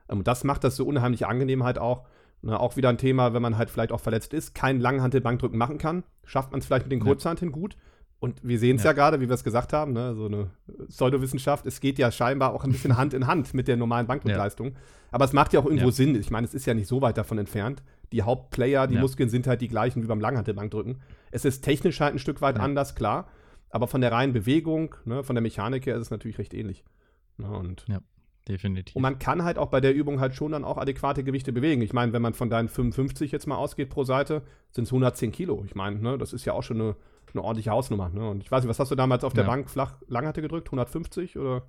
Ähm, 0.09 0.19
und 0.19 0.27
das 0.27 0.43
macht 0.43 0.63
das 0.63 0.75
so 0.75 0.85
unheimlich 0.85 1.27
angenehm 1.27 1.63
halt 1.63 1.77
auch. 1.77 2.05
Ne? 2.41 2.59
Auch 2.59 2.77
wieder 2.77 2.89
ein 2.89 2.97
Thema, 2.97 3.33
wenn 3.33 3.41
man 3.41 3.57
halt 3.57 3.69
vielleicht 3.69 3.91
auch 3.91 3.99
verletzt 3.99 4.33
ist, 4.33 4.55
kein 4.55 4.79
Langhantel-Bankdrücken 4.79 5.57
machen 5.57 5.77
kann, 5.77 6.03
schafft 6.25 6.51
man 6.51 6.59
es 6.59 6.65
vielleicht 6.65 6.85
mit 6.85 6.91
den 6.91 7.01
Kurzhanteln 7.01 7.51
ja. 7.51 7.57
gut. 7.57 7.77
Und 8.21 8.39
wir 8.43 8.59
sehen 8.59 8.75
es 8.75 8.83
ja. 8.83 8.91
ja. 8.91 8.93
gerade, 8.93 9.19
wie 9.19 9.27
wir 9.27 9.33
es 9.33 9.43
gesagt 9.43 9.73
haben, 9.73 9.93
ne? 9.93 10.13
so 10.13 10.27
eine 10.27 10.51
Pseudowissenschaft. 10.89 11.65
Es 11.65 11.79
geht 11.79 11.97
ja 11.97 12.11
scheinbar 12.11 12.53
auch 12.53 12.63
ein 12.63 12.71
bisschen 12.71 12.95
Hand 12.95 13.15
in 13.15 13.25
Hand 13.25 13.55
mit 13.55 13.67
der 13.67 13.77
normalen 13.77 14.05
Bankdrückleistung. 14.05 14.67
Ja. 14.67 14.79
Aber 15.09 15.25
es 15.25 15.33
macht 15.33 15.53
ja 15.53 15.59
auch 15.59 15.65
irgendwo 15.65 15.87
ja. 15.87 15.91
Sinn. 15.91 16.13
Ich 16.13 16.29
meine, 16.29 16.45
es 16.45 16.53
ist 16.53 16.67
ja 16.67 16.75
nicht 16.75 16.87
so 16.87 17.01
weit 17.01 17.17
davon 17.17 17.39
entfernt. 17.39 17.81
Die 18.11 18.21
Hauptplayer, 18.21 18.85
die 18.85 18.97
Muskeln 18.97 19.29
sind 19.29 19.47
halt 19.47 19.61
die 19.61 19.67
gleichen 19.67 20.03
wie 20.03 20.07
beim 20.07 20.19
Langhantelbankdrücken. 20.19 21.01
Es 21.31 21.45
ist 21.45 21.61
technisch 21.61 21.99
halt 21.99 22.13
ein 22.13 22.19
Stück 22.19 22.41
weit 22.41 22.59
anders, 22.59 22.93
klar. 22.93 23.27
Aber 23.71 23.87
von 23.87 24.01
der 24.01 24.11
reinen 24.11 24.33
Bewegung, 24.33 24.95
ne, 25.05 25.23
von 25.23 25.33
der 25.33 25.41
Mechanik 25.41 25.87
her 25.87 25.95
ist 25.95 26.01
es 26.01 26.11
natürlich 26.11 26.37
recht 26.37 26.53
ähnlich. 26.53 26.83
Ne? 27.37 27.49
Und 27.49 27.85
ja. 27.87 28.01
Definitiv. 28.47 28.95
Und 28.95 29.03
man 29.03 29.19
kann 29.19 29.43
halt 29.43 29.57
auch 29.57 29.69
bei 29.69 29.81
der 29.81 29.93
Übung 29.93 30.19
halt 30.19 30.33
schon 30.33 30.51
dann 30.51 30.63
auch 30.63 30.77
adäquate 30.77 31.23
Gewichte 31.23 31.53
bewegen. 31.53 31.81
Ich 31.81 31.93
meine, 31.93 32.11
wenn 32.13 32.21
man 32.21 32.33
von 32.33 32.49
deinen 32.49 32.69
55 32.69 33.31
jetzt 33.31 33.47
mal 33.47 33.55
ausgeht 33.55 33.89
pro 33.89 34.03
Seite, 34.03 34.41
sind 34.71 34.85
es 34.85 34.89
110 34.89 35.31
Kilo. 35.31 35.63
Ich 35.65 35.75
meine, 35.75 35.99
ne, 35.99 36.17
das 36.17 36.33
ist 36.33 36.45
ja 36.45 36.53
auch 36.53 36.63
schon 36.63 36.81
eine, 36.81 36.95
eine 37.33 37.43
ordentliche 37.43 37.71
Hausnummer. 37.71 38.09
Ne? 38.09 38.27
Und 38.27 38.41
ich 38.41 38.51
weiß 38.51 38.63
nicht, 38.63 38.69
was 38.69 38.79
hast 38.79 38.89
du 38.91 38.95
damals 38.95 39.23
auf 39.23 39.33
der 39.33 39.43
ja. 39.43 39.49
Bank 39.49 39.69
flach 39.69 39.93
lang 40.07 40.25
hatte 40.25 40.41
gedrückt? 40.41 40.67
150 40.67 41.37
oder? 41.37 41.67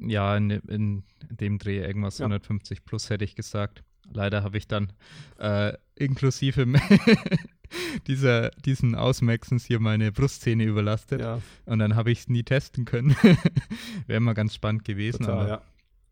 Ja, 0.00 0.36
in, 0.36 0.50
in 0.50 1.04
dem 1.30 1.58
Dreh 1.58 1.78
irgendwas 1.78 2.18
ja. 2.18 2.26
150 2.26 2.84
plus 2.84 3.08
hätte 3.10 3.24
ich 3.24 3.36
gesagt. 3.36 3.84
Leider 4.12 4.42
habe 4.42 4.58
ich 4.58 4.66
dann 4.66 4.92
äh, 5.38 5.74
inklusive 5.94 6.66
dieser, 8.06 8.50
diesen 8.50 8.94
Ausmaxens 8.94 9.64
hier 9.64 9.80
meine 9.80 10.12
Brustzähne 10.12 10.64
überlastet. 10.64 11.20
Ja. 11.20 11.40
Und 11.66 11.78
dann 11.78 11.94
habe 11.94 12.10
ich 12.10 12.20
es 12.20 12.28
nie 12.28 12.42
testen 12.42 12.84
können. 12.84 13.16
Wäre 14.06 14.20
mal 14.20 14.34
ganz 14.34 14.54
spannend 14.54 14.84
gewesen. 14.84 15.20
Total, 15.20 15.38
aber 15.38 15.48
ja. 15.48 15.62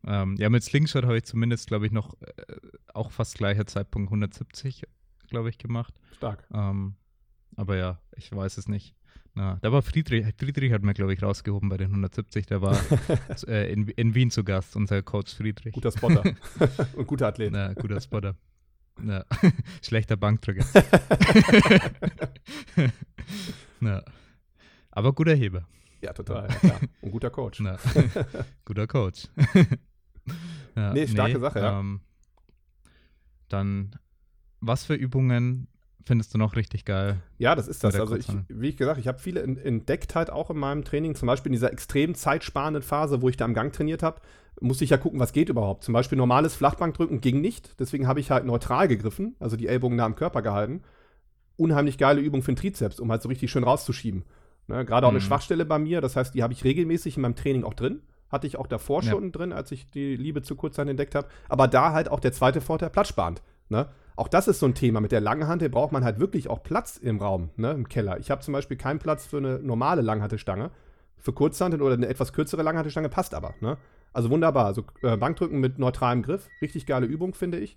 Ähm, 0.05 0.35
ja, 0.37 0.49
mit 0.49 0.63
Slingshot 0.63 1.05
habe 1.05 1.17
ich 1.17 1.25
zumindest, 1.25 1.67
glaube 1.67 1.85
ich, 1.85 1.91
noch 1.91 2.15
äh, 2.21 2.55
auch 2.93 3.11
fast 3.11 3.37
gleicher 3.37 3.65
Zeitpunkt 3.67 4.07
170, 4.09 4.83
glaube 5.27 5.49
ich, 5.49 5.57
gemacht. 5.57 5.93
Stark. 6.15 6.47
Ähm, 6.53 6.95
aber 7.55 7.77
ja, 7.77 7.99
ich 8.15 8.31
weiß 8.31 8.57
es 8.57 8.67
nicht. 8.67 8.95
Na, 9.33 9.59
da 9.61 9.71
war 9.71 9.81
Friedrich, 9.81 10.25
Friedrich 10.37 10.73
hat 10.73 10.83
mir, 10.83 10.93
glaube 10.93 11.13
ich, 11.13 11.23
rausgehoben 11.23 11.69
bei 11.69 11.77
den 11.77 11.87
170. 11.87 12.47
Der 12.47 12.61
war 12.61 12.77
äh, 13.47 13.71
in, 13.71 13.87
in, 13.87 14.13
Wien 14.13 14.29
zu 14.29 14.43
Gast, 14.43 14.75
unser 14.75 15.01
Coach 15.03 15.35
Friedrich. 15.35 15.73
Guter 15.73 15.91
Spotter. 15.91 16.23
Und 16.95 17.07
guter 17.07 17.27
Athlet. 17.27 17.51
Na, 17.51 17.73
guter 17.73 18.01
Spotter. 18.01 18.35
Na, 18.99 19.23
schlechter 19.81 20.17
Bankdrücker. 20.17 20.65
Na. 23.79 24.03
Aber 24.91 25.13
guter 25.13 25.35
Heber. 25.35 25.65
Ja, 26.01 26.11
total. 26.11 26.49
Ja, 26.63 26.79
Und 27.01 27.11
guter 27.11 27.29
Coach. 27.29 27.61
Na, 27.61 27.77
guter 28.65 28.87
Coach. 28.87 29.29
ja, 30.75 30.93
nee, 30.93 31.07
starke 31.07 31.33
nee, 31.33 31.39
Sache, 31.39 31.59
ja. 31.59 31.79
Ähm, 31.79 32.01
dann, 33.49 33.95
was 34.59 34.85
für 34.85 34.95
Übungen 34.95 35.67
findest 36.05 36.33
du 36.33 36.37
noch 36.37 36.55
richtig 36.55 36.85
geil? 36.85 37.21
Ja, 37.37 37.55
das 37.55 37.67
ist 37.67 37.83
das. 37.83 37.95
Also, 37.95 38.15
ich, 38.15 38.27
wie 38.49 38.69
ich 38.69 38.77
gesagt, 38.77 38.99
ich 38.99 39.07
habe 39.07 39.19
viele 39.19 39.41
entdeckt 39.41 40.15
halt 40.15 40.29
auch 40.29 40.49
in 40.49 40.57
meinem 40.57 40.83
Training. 40.83 41.15
Zum 41.15 41.27
Beispiel 41.27 41.49
in 41.49 41.53
dieser 41.53 41.71
extrem 41.71 42.15
zeitsparenden 42.15 42.83
Phase, 42.83 43.21
wo 43.21 43.29
ich 43.29 43.37
da 43.37 43.45
am 43.45 43.53
Gang 43.53 43.73
trainiert 43.73 44.03
habe, 44.03 44.21
musste 44.59 44.83
ich 44.83 44.89
ja 44.89 44.97
gucken, 44.97 45.19
was 45.19 45.33
geht 45.33 45.49
überhaupt. 45.49 45.83
Zum 45.83 45.93
Beispiel 45.93 46.17
normales 46.17 46.55
Flachbankdrücken 46.55 47.21
ging 47.21 47.41
nicht. 47.41 47.79
Deswegen 47.79 48.07
habe 48.07 48.19
ich 48.19 48.31
halt 48.31 48.45
neutral 48.45 48.87
gegriffen, 48.87 49.35
also 49.39 49.55
die 49.55 49.67
Ellbogen 49.67 49.97
nah 49.97 50.05
am 50.05 50.15
Körper 50.15 50.41
gehalten. 50.41 50.81
Unheimlich 51.57 51.97
geile 51.97 52.21
Übung 52.21 52.41
für 52.41 52.51
den 52.51 52.57
Trizeps, 52.57 52.99
um 52.99 53.11
halt 53.11 53.21
so 53.21 53.29
richtig 53.29 53.51
schön 53.51 53.63
rauszuschieben. 53.63 54.23
Ne, 54.67 54.85
Gerade 54.85 55.07
auch 55.07 55.11
mhm. 55.11 55.17
eine 55.17 55.25
Schwachstelle 55.25 55.65
bei 55.65 55.79
mir. 55.79 56.01
Das 56.01 56.15
heißt, 56.15 56.33
die 56.33 56.43
habe 56.43 56.53
ich 56.53 56.63
regelmäßig 56.63 57.17
in 57.17 57.21
meinem 57.21 57.35
Training 57.35 57.63
auch 57.63 57.73
drin. 57.73 58.01
Hatte 58.31 58.47
ich 58.47 58.57
auch 58.57 58.67
davor 58.67 59.03
ja. 59.03 59.11
schon 59.11 59.31
drin, 59.31 59.51
als 59.51 59.71
ich 59.71 59.89
die 59.89 60.15
Liebe 60.15 60.41
zu 60.41 60.55
Kurzzeit 60.55 60.87
entdeckt 60.87 61.15
habe. 61.15 61.27
Aber 61.49 61.67
da 61.67 61.91
halt 61.91 62.09
auch 62.09 62.19
der 62.19 62.31
zweite 62.31 62.61
Vorteil, 62.61 62.89
platzsparend. 62.89 63.41
Ne? 63.69 63.87
Auch 64.15 64.27
das 64.27 64.47
ist 64.47 64.59
so 64.59 64.65
ein 64.65 64.75
Thema. 64.75 65.01
Mit 65.01 65.11
der 65.11 65.21
Langhantel 65.21 65.69
braucht 65.69 65.91
man 65.91 66.03
halt 66.03 66.19
wirklich 66.19 66.49
auch 66.49 66.63
Platz 66.63 66.97
im 66.97 67.19
Raum, 67.19 67.49
ne, 67.55 67.71
im 67.71 67.87
Keller. 67.89 68.19
Ich 68.19 68.29
habe 68.29 68.41
zum 68.41 68.53
Beispiel 68.53 68.77
keinen 68.77 68.99
Platz 68.99 69.25
für 69.25 69.37
eine 69.37 69.59
normale 69.59 70.01
Langhantelstange. 70.01 70.71
Für 71.17 71.33
Kurzhantel 71.33 71.81
oder 71.81 71.93
eine 71.93 72.07
etwas 72.07 72.33
kürzere 72.33 72.63
Langhantelstange 72.63 73.09
passt 73.09 73.33
aber. 73.33 73.53
Ne? 73.61 73.77
Also 74.13 74.29
wunderbar. 74.29 74.65
Also 74.65 74.83
äh, 75.01 75.17
Bankdrücken 75.17 75.59
mit 75.59 75.79
neutralem 75.79 76.23
Griff. 76.23 76.49
Richtig 76.61 76.85
geile 76.85 77.05
Übung, 77.05 77.33
finde 77.33 77.59
ich. 77.59 77.75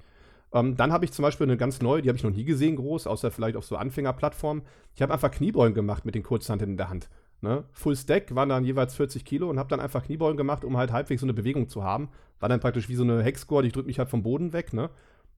Ähm, 0.52 0.76
dann 0.76 0.92
habe 0.92 1.04
ich 1.04 1.12
zum 1.12 1.22
Beispiel 1.22 1.46
eine 1.46 1.56
ganz 1.56 1.82
neue, 1.82 2.02
die 2.02 2.08
habe 2.08 2.16
ich 2.16 2.24
noch 2.24 2.30
nie 2.30 2.44
gesehen, 2.44 2.76
groß, 2.76 3.06
außer 3.06 3.30
vielleicht 3.30 3.56
auf 3.56 3.64
so 3.64 3.76
Anfängerplattformen. 3.76 4.64
Ich 4.94 5.02
habe 5.02 5.12
einfach 5.12 5.30
Kniebeugen 5.30 5.74
gemacht 5.74 6.04
mit 6.04 6.14
den 6.14 6.22
Kurzhanteln 6.22 6.72
in 6.72 6.76
der 6.76 6.88
Hand. 6.88 7.08
Ne? 7.44 7.64
Full 7.72 7.94
Stack 7.94 8.34
waren 8.34 8.48
dann 8.48 8.64
jeweils 8.64 8.94
40 8.94 9.24
Kilo 9.24 9.50
und 9.50 9.58
habe 9.58 9.68
dann 9.68 9.78
einfach 9.78 10.02
Kniebeugen 10.02 10.38
gemacht, 10.38 10.64
um 10.64 10.78
halt 10.78 10.92
halbwegs 10.92 11.20
so 11.20 11.26
eine 11.26 11.34
Bewegung 11.34 11.68
zu 11.68 11.84
haben. 11.84 12.08
War 12.40 12.48
dann 12.48 12.58
praktisch 12.58 12.88
wie 12.88 12.94
so 12.94 13.04
eine 13.04 13.22
Hexscore, 13.22 13.62
die 13.62 13.70
drückt 13.70 13.86
mich 13.86 13.98
halt 13.98 14.08
vom 14.08 14.22
Boden 14.22 14.54
weg. 14.54 14.72
Ne? 14.72 14.88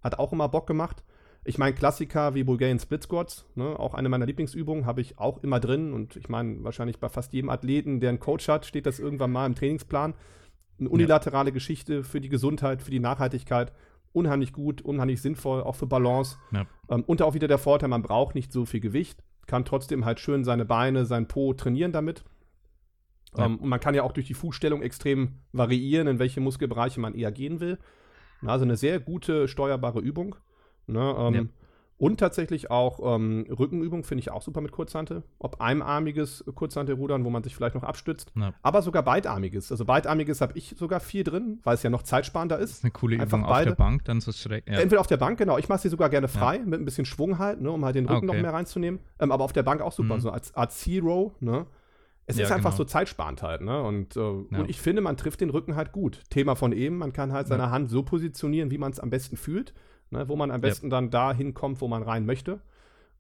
Hat 0.03 0.19
auch 0.21 0.33
immer 0.33 0.49
Bock 0.49 0.69
gemacht. 0.69 1.03
Ich 1.45 1.59
meine, 1.59 1.75
Klassiker 1.75 2.35
wie 2.35 2.45
Bulgarian 2.45 2.79
Split 2.79 3.03
Squats, 3.03 3.45
ne, 3.55 3.79
auch 3.79 3.95
eine 3.95 4.09
meiner 4.09 4.27
Lieblingsübungen, 4.27 4.87
habe 4.87 5.01
ich 5.01 5.19
auch 5.19 5.43
immer 5.43 5.61
drin. 5.61 5.93
Und 5.93 6.17
ich 6.17 6.29
meine, 6.29 6.63
wahrscheinlich 6.63 6.99
bei 6.99 7.09
fast 7.09 7.33
jedem 7.33 7.51
Athleten, 7.51 8.01
der 8.01 8.11
einen 8.11 8.21
Coach 8.21 8.49
hat, 8.49 8.67
steht 8.67 8.87
das 8.87 8.99
irgendwann 8.99 9.33
mal 9.33 9.47
im 9.47 9.55
Trainingsplan. 9.55 10.15
eine 10.79 10.89
unilaterale 10.89 11.51
ja. 11.51 11.55
Geschichte 11.55 12.05
für 12.05 12.21
die 12.21 12.29
Gesundheit, 12.29 12.83
für 12.83 12.91
die 12.91 13.01
Nachhaltigkeit. 13.01 13.73
Unheimlich 14.13 14.53
gut, 14.53 14.83
unheimlich 14.83 15.23
sinnvoll, 15.23 15.63
auch 15.63 15.77
für 15.77 15.87
Balance. 15.87 16.37
Ja. 16.53 16.67
Ähm, 16.89 17.05
und 17.05 17.23
auch 17.23 17.35
wieder 17.35 17.49
der 17.49 17.59
Vorteil, 17.59 17.89
man 17.89 18.03
braucht 18.03 18.35
nicht 18.35 18.53
so 18.53 18.65
viel 18.65 18.81
Gewicht, 18.81 19.23
kann 19.47 19.65
trotzdem 19.65 20.05
halt 20.05 20.21
schön 20.21 20.45
seine 20.45 20.65
Beine, 20.65 21.07
sein 21.07 21.29
Po 21.29 21.53
trainieren 21.55 21.93
damit. 21.93 22.25
Ja. 23.37 23.47
Ähm, 23.47 23.59
und 23.59 23.69
man 23.69 23.81
kann 23.81 23.95
ja 23.95 24.03
auch 24.03 24.13
durch 24.13 24.27
die 24.27 24.35
Fußstellung 24.35 24.83
extrem 24.83 25.41
variieren, 25.53 26.09
in 26.09 26.19
welche 26.19 26.41
Muskelbereiche 26.41 27.01
man 27.01 27.15
eher 27.15 27.33
gehen 27.33 27.61
will. 27.61 27.79
Also 28.45 28.65
eine 28.65 28.77
sehr 28.77 29.01
gute 29.01 29.49
steuerbare 29.49 30.01
Übung. 30.01 30.37
Ne, 30.87 31.17
ähm, 31.19 31.35
ja. 31.35 31.43
Und 31.99 32.21
tatsächlich 32.21 32.71
auch 32.71 33.17
ähm, 33.17 33.47
Rückenübung 33.49 34.05
finde 34.05 34.21
ich 34.21 34.31
auch 34.31 34.43
super 34.43 34.61
mit 34.61 34.71
Kurzhantel. 34.71 35.23
Ob 35.39 35.63
einarmiges 35.63 36.45
Kurzhantelrudern, 36.55 37.25
wo 37.25 37.31
man 37.31 37.43
sich 37.43 37.57
vielleicht 37.57 37.75
noch 37.75 37.85
abstützt, 37.85 38.33
ja. 38.37 38.53
aber 38.63 38.83
sogar 38.83 39.03
beidarmiges. 39.03 39.71
Also 39.71 39.87
beidarmiges 39.87 40.43
habe 40.43 40.53
ich 40.57 40.75
sogar 40.77 41.01
viel 41.01 41.25
drin, 41.25 41.61
weil 41.63 41.75
es 41.75 41.83
ja 41.83 41.89
noch 41.89 42.03
zeitsparender 42.03 42.59
ist. 42.59 42.71
Das 42.71 42.79
ist 42.79 42.85
eine 42.85 42.91
coole 42.91 43.19
Einfach 43.19 43.39
Übung 43.39 43.49
beide. 43.49 43.71
auf 43.71 43.77
der 43.77 43.83
Bank, 43.83 44.05
dann 44.05 44.21
so 44.21 44.33
schräg. 44.33 44.65
Ja. 44.69 44.79
Entweder 44.79 45.01
auf 45.01 45.07
der 45.07 45.17
Bank, 45.17 45.39
genau. 45.39 45.57
Ich 45.57 45.71
mache 45.71 45.81
sie 45.81 45.89
sogar 45.89 46.11
gerne 46.11 46.29
frei, 46.29 46.57
ja. 46.57 46.65
mit 46.67 46.81
ein 46.81 46.85
bisschen 46.85 47.07
Schwung 47.07 47.39
halt, 47.39 47.63
ne, 47.63 47.71
um 47.71 47.83
halt 47.83 47.97
den 47.97 48.05
Rücken 48.05 48.29
okay. 48.29 48.37
noch 48.37 48.43
mehr 48.43 48.53
reinzunehmen. 48.53 49.01
Ähm, 49.19 49.33
aber 49.33 49.45
auf 49.45 49.55
der 49.55 49.63
Bank 49.63 49.81
auch 49.81 49.93
super, 49.93 50.17
mhm. 50.17 50.21
so 50.21 50.31
als 50.31 50.55
Art 50.55 50.73
Zero, 50.73 51.35
ne. 51.41 51.67
Es 52.29 52.39
ist 52.39 52.51
einfach 52.51 52.71
genau. 52.71 52.79
so 52.79 52.85
zeitsparend 52.85 53.41
halt, 53.43 53.61
ne? 53.61 53.81
Und, 53.81 54.17
äh, 54.17 54.21
und 54.21 54.69
ich 54.69 54.81
finde, 54.81 55.01
man 55.01 55.17
trifft 55.17 55.41
den 55.41 55.49
Rücken 55.49 55.77
halt 55.77 55.93
gut. 55.93 56.23
Thema 56.29 56.57
von 56.57 56.73
eben, 56.73 56.99
man 56.99 57.13
kann 57.13 57.33
halt 57.33 57.47
seine 57.47 57.71
Hand 57.71 57.89
so 57.89 58.03
positionieren, 58.03 58.73
wie 58.73 58.79
man 58.79 58.91
es 58.91 58.99
am 58.99 59.11
besten 59.11 59.37
fühlt 59.37 59.73
ne, 60.11 60.29
wo 60.29 60.37
man 60.37 60.51
am 60.51 60.61
besten 60.61 60.87
ja. 60.87 60.91
dann 60.91 61.11
da 61.11 61.33
hinkommt, 61.33 61.81
wo 61.81 61.89
man 61.89 62.03
rein 62.03 62.27
möchte. 62.27 62.61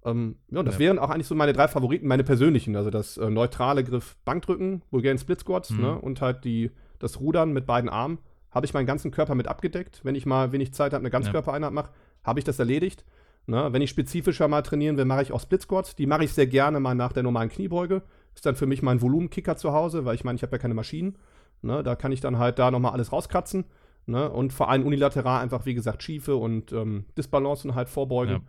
Ähm, 0.04 0.36
ja, 0.50 0.62
das 0.62 0.74
ja. 0.74 0.80
wären 0.80 0.98
auch 0.98 1.10
eigentlich 1.10 1.26
so 1.26 1.34
meine 1.34 1.52
drei 1.52 1.68
Favoriten, 1.68 2.06
meine 2.06 2.24
persönlichen. 2.24 2.76
Also 2.76 2.90
das 2.90 3.16
äh, 3.16 3.28
neutrale 3.28 3.82
Griff 3.82 4.16
Bankdrücken, 4.24 4.82
Bulgarian 4.90 5.18
Split 5.18 5.40
Squats 5.40 5.70
mhm. 5.70 5.80
ne, 5.80 5.98
und 5.98 6.20
halt 6.20 6.44
die, 6.44 6.70
das 6.98 7.20
Rudern 7.20 7.52
mit 7.52 7.66
beiden 7.66 7.90
Armen. 7.90 8.18
Habe 8.52 8.64
ich 8.64 8.72
meinen 8.72 8.86
ganzen 8.86 9.10
Körper 9.10 9.34
mit 9.34 9.48
abgedeckt. 9.48 10.00
Wenn 10.02 10.14
ich 10.14 10.24
mal 10.24 10.52
wenig 10.52 10.72
Zeit 10.72 10.92
habe, 10.92 11.02
eine 11.02 11.10
Ganzkörpereinheit 11.10 11.72
mache, 11.72 11.90
habe 12.24 12.38
ich 12.38 12.44
das 12.44 12.58
erledigt. 12.58 13.04
Ne, 13.48 13.72
wenn 13.72 13.82
ich 13.82 13.90
spezifischer 13.90 14.48
mal 14.48 14.62
trainieren 14.62 14.96
will, 14.96 15.04
mache 15.04 15.22
ich 15.22 15.32
auch 15.32 15.40
Split 15.40 15.62
Squats. 15.62 15.94
Die 15.94 16.06
mache 16.06 16.24
ich 16.24 16.32
sehr 16.32 16.46
gerne 16.46 16.80
mal 16.80 16.94
nach 16.94 17.12
der 17.12 17.22
normalen 17.22 17.48
Kniebeuge. 17.48 18.02
Ist 18.34 18.46
dann 18.46 18.56
für 18.56 18.66
mich 18.66 18.82
mein 18.82 19.00
Volumenkicker 19.00 19.56
zu 19.56 19.72
Hause, 19.72 20.04
weil 20.04 20.14
ich 20.14 20.24
meine, 20.24 20.36
ich 20.36 20.42
habe 20.42 20.52
ja 20.52 20.58
keine 20.58 20.74
Maschinen. 20.74 21.16
Ne, 21.62 21.82
da 21.82 21.96
kann 21.96 22.12
ich 22.12 22.20
dann 22.20 22.38
halt 22.38 22.58
da 22.58 22.70
nochmal 22.70 22.92
alles 22.92 23.12
rauskratzen. 23.12 23.64
Ne? 24.06 24.30
Und 24.30 24.52
vor 24.52 24.70
allem 24.70 24.86
unilateral 24.86 25.42
einfach, 25.42 25.66
wie 25.66 25.74
gesagt, 25.74 26.02
Schiefe 26.02 26.36
und 26.36 26.72
ähm, 26.72 27.06
Disbalancen 27.18 27.74
halt 27.74 27.88
vorbeugen. 27.88 28.46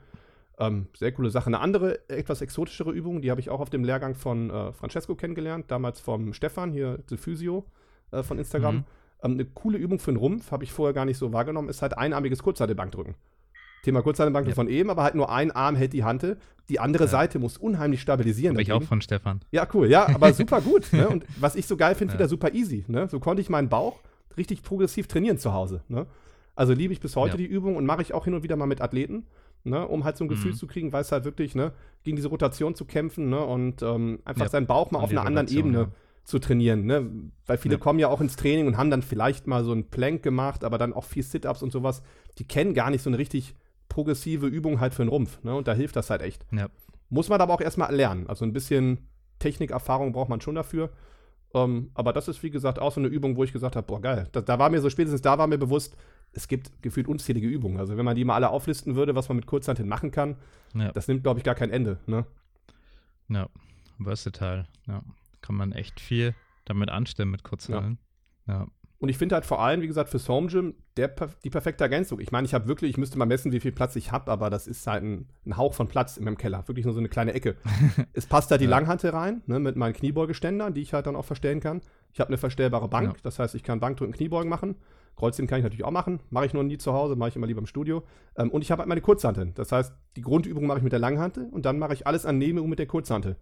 Ja. 0.59 0.67
Ähm, 0.67 0.87
sehr 0.95 1.11
coole 1.11 1.29
Sache. 1.29 1.47
Eine 1.47 1.59
andere, 1.59 2.07
etwas 2.09 2.41
exotischere 2.41 2.91
Übung, 2.91 3.21
die 3.21 3.31
habe 3.31 3.41
ich 3.41 3.49
auch 3.49 3.59
auf 3.59 3.69
dem 3.69 3.83
Lehrgang 3.83 4.15
von 4.15 4.49
äh, 4.49 4.71
Francesco 4.73 5.15
kennengelernt, 5.15 5.65
damals 5.69 5.99
vom 5.99 6.33
Stefan, 6.33 6.71
hier 6.71 6.99
The 7.09 7.17
Physio 7.17 7.65
äh, 8.11 8.23
von 8.23 8.37
Instagram. 8.37 8.75
Mhm. 8.75 8.83
Ähm, 9.23 9.31
eine 9.33 9.45
coole 9.45 9.77
Übung 9.77 9.99
für 9.99 10.11
den 10.11 10.17
Rumpf, 10.17 10.51
habe 10.51 10.63
ich 10.63 10.71
vorher 10.71 10.93
gar 10.93 11.05
nicht 11.05 11.17
so 11.17 11.33
wahrgenommen, 11.33 11.69
ist 11.69 11.81
halt 11.81 11.97
einarmiges 11.97 12.43
Kurzhantelbankdrücken. 12.43 13.15
Thema 13.83 14.01
Kurzhantelbankdrücken 14.01 14.57
ja. 14.57 14.63
von 14.63 14.67
eben, 14.67 14.89
aber 14.89 15.03
halt 15.03 15.15
nur 15.15 15.31
ein 15.31 15.51
Arm 15.51 15.75
hält 15.75 15.93
die 15.93 16.03
Hantel. 16.03 16.37
Die 16.69 16.79
andere 16.79 17.05
ja. 17.05 17.09
Seite 17.09 17.39
muss 17.39 17.57
unheimlich 17.57 18.01
stabilisieren. 18.01 18.55
Habe 18.55 18.61
ich 18.61 18.73
auch 18.73 18.83
von 18.83 19.01
Stefan. 19.01 19.41
Ja, 19.51 19.67
cool. 19.73 19.87
Ja, 19.87 20.07
aber 20.13 20.33
super 20.33 20.61
gut. 20.61 20.91
ne? 20.91 21.07
Und 21.07 21.25
was 21.39 21.55
ich 21.55 21.67
so 21.67 21.77
geil 21.77 21.95
finde, 21.95 22.13
ja. 22.13 22.19
wieder 22.19 22.27
super 22.27 22.53
easy. 22.53 22.83
Ne? 22.87 23.07
So 23.07 23.19
konnte 23.19 23.41
ich 23.41 23.49
meinen 23.49 23.69
Bauch 23.69 24.01
richtig 24.37 24.63
progressiv 24.63 25.07
trainieren 25.07 25.37
zu 25.37 25.53
Hause. 25.53 25.81
Ne? 25.87 26.05
Also 26.55 26.73
liebe 26.73 26.93
ich 26.93 26.99
bis 26.99 27.15
heute 27.15 27.33
ja. 27.33 27.37
die 27.37 27.45
Übung 27.45 27.75
und 27.75 27.85
mache 27.85 28.01
ich 28.01 28.13
auch 28.13 28.25
hin 28.25 28.33
und 28.33 28.43
wieder 28.43 28.55
mal 28.55 28.65
mit 28.65 28.81
Athleten, 28.81 29.25
ne? 29.63 29.87
um 29.87 30.03
halt 30.03 30.17
so 30.17 30.25
ein 30.25 30.27
Gefühl 30.27 30.51
mhm. 30.51 30.55
zu 30.55 30.67
kriegen, 30.67 30.91
weil 30.91 31.01
es 31.01 31.11
halt 31.11 31.23
wirklich, 31.23 31.55
ne, 31.55 31.71
gegen 32.03 32.15
diese 32.15 32.29
Rotation 32.29 32.75
zu 32.75 32.85
kämpfen 32.85 33.29
ne? 33.29 33.43
und 33.43 33.81
ähm, 33.81 34.19
einfach 34.25 34.45
ja. 34.45 34.49
seinen 34.49 34.67
Bauch 34.67 34.91
mal 34.91 34.99
auf 34.99 35.11
einer 35.11 35.25
anderen 35.25 35.47
Ebene 35.47 35.79
ja. 35.79 35.91
zu 36.23 36.39
trainieren. 36.39 36.85
Ne? 36.85 37.09
Weil 37.45 37.57
viele 37.57 37.77
kommen 37.77 37.99
ja 37.99 38.07
auch 38.07 38.21
ins 38.21 38.35
Training 38.35 38.67
und 38.67 38.77
haben 38.77 38.89
dann 38.89 39.01
vielleicht 39.01 39.47
mal 39.47 39.63
so 39.63 39.71
einen 39.71 39.89
Plank 39.89 40.23
gemacht, 40.23 40.63
aber 40.63 40.77
dann 40.77 40.93
auch 40.93 41.03
viel 41.03 41.23
Sit-Ups 41.23 41.61
und 41.61 41.71
sowas. 41.71 42.01
Die 42.37 42.47
kennen 42.47 42.73
gar 42.73 42.89
nicht 42.89 43.03
so 43.03 43.09
eine 43.09 43.17
richtig 43.17 43.53
progressive 43.89 44.47
Übung 44.47 44.79
halt 44.79 44.93
für 44.93 45.03
den 45.03 45.09
Rumpf. 45.09 45.43
Ne? 45.43 45.55
Und 45.55 45.67
da 45.67 45.73
hilft 45.73 45.95
das 45.95 46.09
halt 46.09 46.21
echt. 46.21 46.45
Muss 47.09 47.29
man 47.29 47.39
aber 47.39 47.53
auch 47.53 47.61
erstmal 47.61 47.93
lernen. 47.95 48.27
Also 48.27 48.45
ein 48.45 48.53
bisschen 48.53 49.07
Technikerfahrung 49.39 50.11
braucht 50.11 50.29
man 50.29 50.41
schon 50.41 50.55
dafür. 50.55 50.89
Um, 51.63 51.77
ähm, 51.77 51.91
aber 51.93 52.13
das 52.13 52.27
ist, 52.27 52.43
wie 52.43 52.49
gesagt, 52.49 52.79
auch 52.79 52.91
so 52.91 52.99
eine 52.99 53.07
Übung, 53.07 53.35
wo 53.35 53.43
ich 53.43 53.53
gesagt 53.53 53.75
habe, 53.75 53.85
boah, 53.85 54.01
geil. 54.01 54.27
Da, 54.31 54.41
da, 54.41 54.59
war 54.59 54.69
mir 54.69 54.81
so 54.81 54.89
spätestens 54.89 55.21
da 55.21 55.37
war 55.37 55.47
mir 55.47 55.57
bewusst, 55.57 55.97
es 56.33 56.47
gibt 56.47 56.81
gefühlt 56.81 57.07
unzählige 57.07 57.47
Übungen. 57.47 57.79
Also 57.79 57.97
wenn 57.97 58.05
man 58.05 58.15
die 58.15 58.25
mal 58.25 58.35
alle 58.35 58.49
auflisten 58.49 58.95
würde, 58.95 59.15
was 59.15 59.29
man 59.29 59.37
mit 59.37 59.45
Kurzhand 59.45 59.79
hin 59.79 59.87
machen 59.87 60.11
kann, 60.11 60.35
ja. 60.73 60.91
das 60.91 61.07
nimmt, 61.07 61.23
glaube 61.23 61.39
ich, 61.39 61.43
gar 61.43 61.55
kein 61.55 61.69
Ende. 61.69 61.99
Ne? 62.05 62.25
Ja, 63.29 63.49
versatile. 64.01 64.67
Ja, 64.87 65.01
kann 65.41 65.55
man 65.55 65.71
echt 65.71 65.99
viel 65.99 66.35
damit 66.65 66.89
anstellen 66.89 67.31
mit 67.31 67.43
Kurzhanteln. 67.43 67.97
Ja. 68.47 68.61
ja. 68.61 68.67
Und 68.99 69.09
ich 69.09 69.17
finde 69.17 69.35
halt 69.35 69.45
vor 69.45 69.61
allem, 69.61 69.81
wie 69.81 69.87
gesagt, 69.87 70.09
fürs 70.09 70.27
Home 70.27 70.47
Gym 70.47 70.73
der, 70.95 71.13
die 71.43 71.51
perfekte 71.51 71.83
Ergänzung. 71.83 72.19
Ich 72.19 72.31
meine, 72.31 72.45
ich 72.45 72.55
habe 72.55 72.67
wirklich, 72.67 72.89
ich 72.89 72.97
müsste 72.97 73.19
mal 73.19 73.25
messen, 73.25 73.51
wie 73.51 73.59
viel 73.59 73.71
Platz 73.71 73.95
ich 73.95 74.11
habe, 74.11 74.31
aber 74.31 74.49
das 74.49 74.65
ist 74.65 74.87
halt 74.87 75.03
ein, 75.03 75.27
ein, 75.45 75.55
Hauch 75.55 75.75
von 75.75 75.87
Platz 75.87 76.17
in 76.17 76.23
meinem 76.23 76.37
Keller. 76.37 76.67
Wirklich 76.67 76.85
nur 76.85 76.95
so 76.95 76.99
eine 76.99 77.09
kleine 77.09 77.33
Ecke. 77.33 77.55
es 78.13 78.25
passt 78.25 78.49
da 78.49 78.57
die 78.57 78.65
ja. 78.65 78.71
Langhante 78.71 79.13
rein, 79.13 79.43
ne, 79.45 79.59
mit 79.59 79.75
meinen 79.75 79.93
Kniebeugeständern, 79.93 80.73
die 80.73 80.81
ich 80.81 80.93
halt 80.93 81.05
dann 81.05 81.15
auch 81.15 81.25
verstellen 81.25 81.59
kann. 81.59 81.81
Ich 82.11 82.19
habe 82.19 82.29
eine 82.29 82.37
verstellbare 82.37 82.87
Bank, 82.87 83.17
ja. 83.17 83.21
das 83.21 83.37
heißt, 83.37 83.53
ich 83.53 83.61
kann 83.61 83.79
Bankdrücken, 83.79 84.15
Kniebeugen 84.15 84.49
machen. 84.49 84.75
Kreuzheben 85.15 85.47
kann 85.47 85.59
ich 85.59 85.63
natürlich 85.63 85.83
auch 85.83 85.91
machen, 85.91 86.19
mache 86.29 86.45
ich 86.45 86.53
nur 86.53 86.63
nie 86.63 86.77
zu 86.77 86.93
Hause, 86.93 87.15
mache 87.15 87.29
ich 87.29 87.35
immer 87.35 87.47
lieber 87.47 87.59
im 87.59 87.65
Studio. 87.65 88.03
Ähm, 88.35 88.51
und 88.51 88.61
ich 88.61 88.71
habe 88.71 88.81
halt 88.81 88.89
meine 88.89 89.01
Kurzhanteln. 89.01 89.53
Das 89.55 89.71
heißt, 89.71 89.93
die 90.15 90.21
Grundübung 90.21 90.65
mache 90.67 90.77
ich 90.77 90.83
mit 90.83 90.91
der 90.91 90.99
Langhantel 90.99 91.49
und 91.51 91.65
dann 91.65 91.79
mache 91.79 91.93
ich 91.93 92.05
alles 92.05 92.25
an 92.25 92.37
Nebenübungen 92.37 92.69
mit 92.69 92.79
der 92.79 92.85
Kurzhantel. 92.85 93.35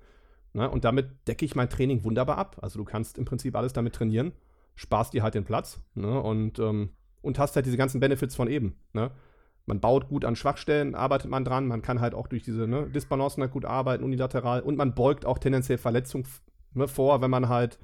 Ne, 0.54 0.70
und 0.70 0.86
damit 0.86 1.28
decke 1.28 1.44
ich 1.44 1.54
mein 1.56 1.70
Training 1.70 2.06
wunderbar 2.06 2.38
ab. 2.38 2.58
Also 2.62 2.80
du 2.80 2.86
kannst 2.86 3.18
im 3.18 3.26
Prinzip 3.26 3.58
alles 3.58 3.74
damit 3.74 3.94
trainieren 3.94 4.32
sparst 4.75 5.13
dir 5.13 5.24
halt 5.24 5.36
den 5.36 5.46
Platz 5.46 5.79
ne? 5.96 6.22
und, 6.22 6.60
ähm, 6.60 6.89
und 7.22 7.39
hast 7.39 7.55
halt 7.55 7.65
diese 7.65 7.77
ganzen 7.77 8.00
Benefits 8.00 8.36
von 8.36 8.48
eben. 8.48 8.75
Ne? 8.94 9.12
Man 9.65 9.79
baut 9.79 10.08
gut 10.08 10.25
an 10.25 10.36
Schwachstellen, 10.36 10.94
arbeitet 10.94 11.32
man 11.32 11.44
dran, 11.44 11.67
man 11.67 11.82
kann 11.82 12.01
halt 12.01 12.13
auch 12.13 12.27
durch 12.27 12.44
diese 12.44 12.67
ne, 12.67 12.88
Disbalancen 12.89 13.41
halt 13.41 13.51
gut 13.51 13.65
arbeiten, 13.65 14.03
unilateral 14.03 14.62
und 14.62 14.77
man 14.77 14.94
beugt 14.94 15.25
auch 15.25 15.39
tendenziell 15.39 15.77
Verletzungen 15.77 16.27
ne, 16.74 16.88
vor, 16.88 17.22
wenn 17.22 17.32
man 17.32 17.50
halt 17.50 17.79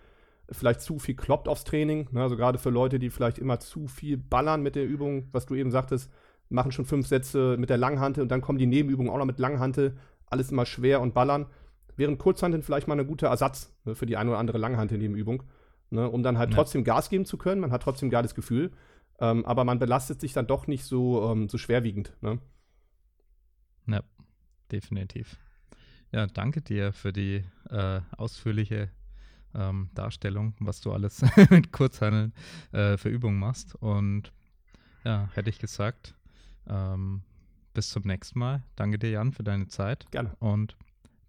vielleicht 0.51 0.81
zu 0.81 0.99
viel 0.99 1.15
kloppt 1.15 1.47
aufs 1.47 1.63
Training. 1.63 2.09
Ne? 2.11 2.21
Also 2.21 2.35
gerade 2.35 2.59
für 2.59 2.69
Leute, 2.69 2.99
die 2.99 3.09
vielleicht 3.09 3.39
immer 3.39 3.59
zu 3.59 3.87
viel 3.87 4.17
ballern 4.17 4.61
mit 4.61 4.75
der 4.75 4.85
Übung, 4.85 5.29
was 5.31 5.45
du 5.45 5.55
eben 5.55 5.71
sagtest, 5.71 6.11
machen 6.49 6.73
schon 6.73 6.85
fünf 6.85 7.07
Sätze 7.07 7.55
mit 7.57 7.69
der 7.69 7.77
Langhantel 7.77 8.21
und 8.21 8.29
dann 8.29 8.41
kommen 8.41 8.59
die 8.59 8.67
Nebenübungen 8.67 9.11
auch 9.11 9.17
noch 9.17 9.25
mit 9.25 9.39
Langhantel, 9.39 9.95
alles 10.27 10.51
immer 10.51 10.65
schwer 10.65 11.01
und 11.01 11.13
ballern. 11.13 11.47
Während 11.95 12.19
Kurzhanteln 12.19 12.63
vielleicht 12.63 12.87
mal 12.87 12.99
ein 12.99 13.07
guter 13.07 13.27
Ersatz 13.27 13.73
ne, 13.85 13.95
für 13.95 14.05
die 14.05 14.17
eine 14.17 14.31
oder 14.31 14.39
andere 14.39 14.57
Langhantel-Nebenübung 14.57 15.43
ne, 15.91 16.09
um 16.09 16.23
dann 16.23 16.37
halt 16.37 16.49
ja. 16.49 16.55
trotzdem 16.55 16.83
Gas 16.83 17.09
geben 17.09 17.25
zu 17.25 17.37
können. 17.37 17.61
Man 17.61 17.71
hat 17.71 17.83
trotzdem 17.83 18.07
ein 18.07 18.11
geiles 18.11 18.35
Gefühl, 18.35 18.71
ähm, 19.19 19.45
aber 19.45 19.63
man 19.63 19.79
belastet 19.79 20.19
sich 20.19 20.33
dann 20.33 20.47
doch 20.47 20.67
nicht 20.67 20.83
so, 20.83 21.31
ähm, 21.31 21.49
so 21.49 21.57
schwerwiegend. 21.57 22.13
Ne? 22.21 22.39
Ja, 23.87 24.01
definitiv. 24.71 25.37
Ja, 26.11 26.27
danke 26.27 26.61
dir 26.61 26.91
für 26.91 27.13
die 27.13 27.43
äh, 27.69 28.01
ausführliche 28.17 28.89
ähm, 29.53 29.89
Darstellung, 29.93 30.55
was 30.59 30.81
du 30.81 30.91
alles 30.91 31.23
mit 31.49 31.71
Kurzhandeln 31.71 32.33
äh, 32.71 32.97
für 32.97 33.09
Übungen 33.09 33.39
machst. 33.39 33.75
Und 33.75 34.31
ja, 35.03 35.29
hätte 35.33 35.49
ich 35.49 35.59
gesagt, 35.59 36.15
ähm, 36.67 37.23
bis 37.73 37.89
zum 37.89 38.03
nächsten 38.03 38.39
Mal. 38.39 38.63
Danke 38.75 38.99
dir, 38.99 39.11
Jan, 39.11 39.31
für 39.31 39.43
deine 39.43 39.67
Zeit. 39.67 40.09
Gerne. 40.11 40.35
Und 40.39 40.75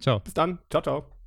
ciao. 0.01 0.21
Bis 0.21 0.35
dann. 0.35 0.59
Ciao, 0.71 0.83
ciao. 0.83 1.22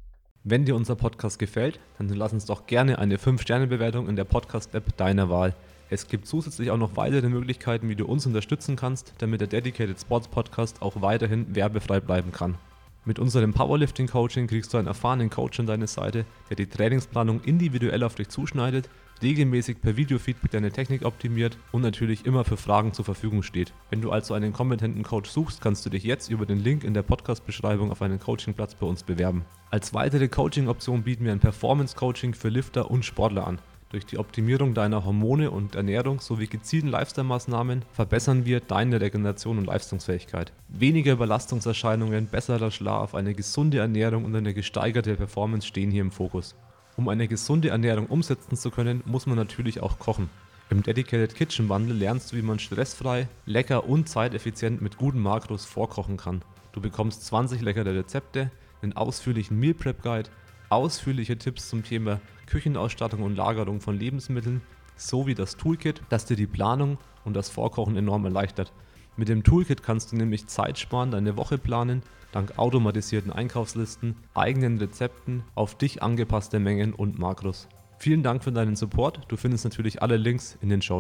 Wenn 0.48 0.64
dir 0.64 0.76
unser 0.76 0.96
Podcast 0.96 1.40
gefällt, 1.40 1.80
dann 1.98 2.08
lass 2.10 2.32
uns 2.32 2.46
doch 2.46 2.68
gerne 2.68 3.00
eine 3.00 3.18
5-Sterne-Bewertung 3.18 4.08
in 4.08 4.16
der 4.16 4.26
Podcast-App 4.26 4.96
deiner 4.96 5.28
Wahl. 5.28 5.56
Es 5.90 6.08
gibt 6.08 6.28
zusätzlich 6.28 6.70
auch 6.70 6.78
noch 6.78 6.96
weitere 6.96 7.30
Möglichkeiten, 7.30 7.90
wie 7.90 7.96
du 7.96 8.06
uns 8.06 8.28
unterstützen 8.28 8.76
kannst, 8.76 9.16
damit 9.18 9.42
der 9.42 9.48
Dedicated 9.48 10.00
Sports 10.00 10.28
Podcast 10.28 10.84
auch 10.84 11.02
weiterhin 11.02 11.56
werbefrei 11.56 12.00
bleiben 12.00 12.32
kann. 12.32 12.60
Mit 13.06 13.20
unserem 13.20 13.54
Powerlifting 13.54 14.08
Coaching 14.08 14.48
kriegst 14.48 14.74
du 14.74 14.78
einen 14.78 14.88
erfahrenen 14.88 15.30
Coach 15.30 15.60
an 15.60 15.68
deine 15.68 15.88
Seite, 15.88 16.26
der 16.50 16.56
die 16.56 16.68
Trainingsplanung 16.68 17.42
individuell 17.42 18.04
auf 18.04 18.16
dich 18.16 18.30
zuschneidet 18.30 18.90
regelmäßig 19.22 19.82
per 19.82 19.98
Videofeedback 19.98 20.52
deine 20.52 20.72
Technik 20.72 21.06
optimiert 21.06 21.58
und 21.72 21.82
natürlich 21.82 22.26
immer 22.26 22.44
für 22.44 22.58
Fragen 22.58 22.94
zur 22.94 23.06
Verfügung 23.06 23.44
steht. 23.44 23.74
Wenn 23.90 24.02
du 24.02 24.12
also 24.12 24.34
einen 24.34 24.54
kompetenten 24.54 25.04
Coach 25.04 25.30
suchst, 25.30 25.62
kannst 25.62 25.86
du 25.86 25.90
dich 25.90 26.04
jetzt 26.04 26.30
über 26.30 26.46
den 26.46 26.60
Link 26.60 26.84
in 26.84 26.94
der 26.94 27.04
Podcast-Beschreibung 27.04 27.92
auf 27.92 28.02
einen 28.02 28.20
Coachingplatz 28.20 28.76
bei 28.76 28.86
uns 28.86 29.04
bewerben. 29.04 29.46
Als 29.72 29.94
weitere 29.94 30.28
Coaching-Option 30.28 31.04
bieten 31.04 31.26
wir 31.26 31.32
ein 31.32 31.40
Performance-Coaching 31.40 32.34
für 32.34 32.50
Lifter 32.50 32.92
und 32.92 33.06
Sportler 33.06 33.48
an. 33.48 33.60
Durch 33.90 34.06
die 34.06 34.18
Optimierung 34.18 34.74
deiner 34.74 35.06
Hormone 35.06 35.52
und 35.52 35.76
Ernährung 35.76 36.20
sowie 36.20 36.48
gezielten 36.48 36.88
Lifestyle-Maßnahmen 36.88 37.84
verbessern 37.94 38.44
wir 38.46 38.60
deine 38.60 39.00
Regeneration 39.00 39.60
und 39.60 39.66
Leistungsfähigkeit. 39.66 40.52
Weniger 40.70 41.14
Überlastungserscheinungen, 41.14 42.26
besserer 42.26 42.72
Schlaf, 42.72 43.14
eine 43.14 43.36
gesunde 43.36 43.78
Ernährung 43.78 44.26
und 44.26 44.36
eine 44.36 44.56
gesteigerte 44.56 45.16
Performance 45.16 45.68
stehen 45.68 45.92
hier 45.92 46.02
im 46.02 46.12
Fokus. 46.12 46.56
Um 46.98 47.10
eine 47.10 47.28
gesunde 47.28 47.70
Ernährung 47.70 48.08
umsetzen 48.08 48.58
zu 48.58 48.72
können, 48.72 49.04
muss 49.06 49.28
man 49.28 49.36
natürlich 49.36 49.82
auch 49.82 50.00
kochen. 50.00 50.30
Im 50.72 50.82
Dedicated 50.82 51.36
Kitchen 51.36 51.68
Bundle 51.68 51.96
lernst 51.96 52.32
du, 52.32 52.38
wie 52.38 52.42
man 52.42 52.58
stressfrei, 52.58 53.28
lecker 53.46 53.88
und 53.88 54.10
zeiteffizient 54.10 54.82
mit 54.82 54.98
guten 54.98 55.20
Makros 55.20 55.64
vorkochen 55.64 56.18
kann. 56.18 56.42
Du 56.72 56.82
bekommst 56.82 57.24
20 57.28 57.62
leckere 57.62 57.94
Rezepte, 57.94 58.50
einen 58.82 58.94
ausführlichen 58.94 59.60
Meal 59.60 59.76
Prep 59.76 60.02
Guide, 60.02 60.30
ausführliche 60.70 61.38
Tipps 61.38 61.70
zum 61.70 61.84
Thema 61.84 62.22
Küchenausstattung 62.48 63.24
und 63.24 63.36
Lagerung 63.36 63.82
von 63.82 63.98
Lebensmitteln, 63.98 64.62
sowie 64.96 65.36
das 65.36 65.58
Toolkit, 65.58 66.02
das 66.10 66.26
dir 66.26 66.38
die 66.38 66.48
Planung 66.48 66.98
und 67.24 67.36
das 67.36 67.50
Vorkochen 67.50 67.98
enorm 67.98 68.26
erleichtert. 68.26 68.72
Mit 69.18 69.30
dem 69.30 69.44
Toolkit 69.44 69.82
kannst 69.82 70.12
du 70.12 70.18
nämlich 70.18 70.48
Zeit 70.48 70.78
sparen, 70.78 71.12
deine 71.12 71.38
Woche 71.38 71.58
planen, 71.58 72.04
dank 72.32 72.58
automatisierten 72.58 73.32
Einkaufslisten, 73.32 74.16
eigenen 74.34 74.78
Rezepten, 74.78 75.44
auf 75.56 75.78
dich 75.78 76.04
angepasste 76.04 76.60
Mengen 76.60 76.94
und 76.94 77.18
Makros. 77.18 77.68
Vielen 77.98 78.24
Dank 78.24 78.44
für 78.44 78.52
deinen 78.52 78.76
Support. 78.76 79.22
Du 79.30 79.38
findest 79.38 79.64
natürlich 79.64 80.02
alle 80.02 80.18
Links 80.18 80.58
in 80.62 80.70
den 80.70 80.82
Show 80.82 80.94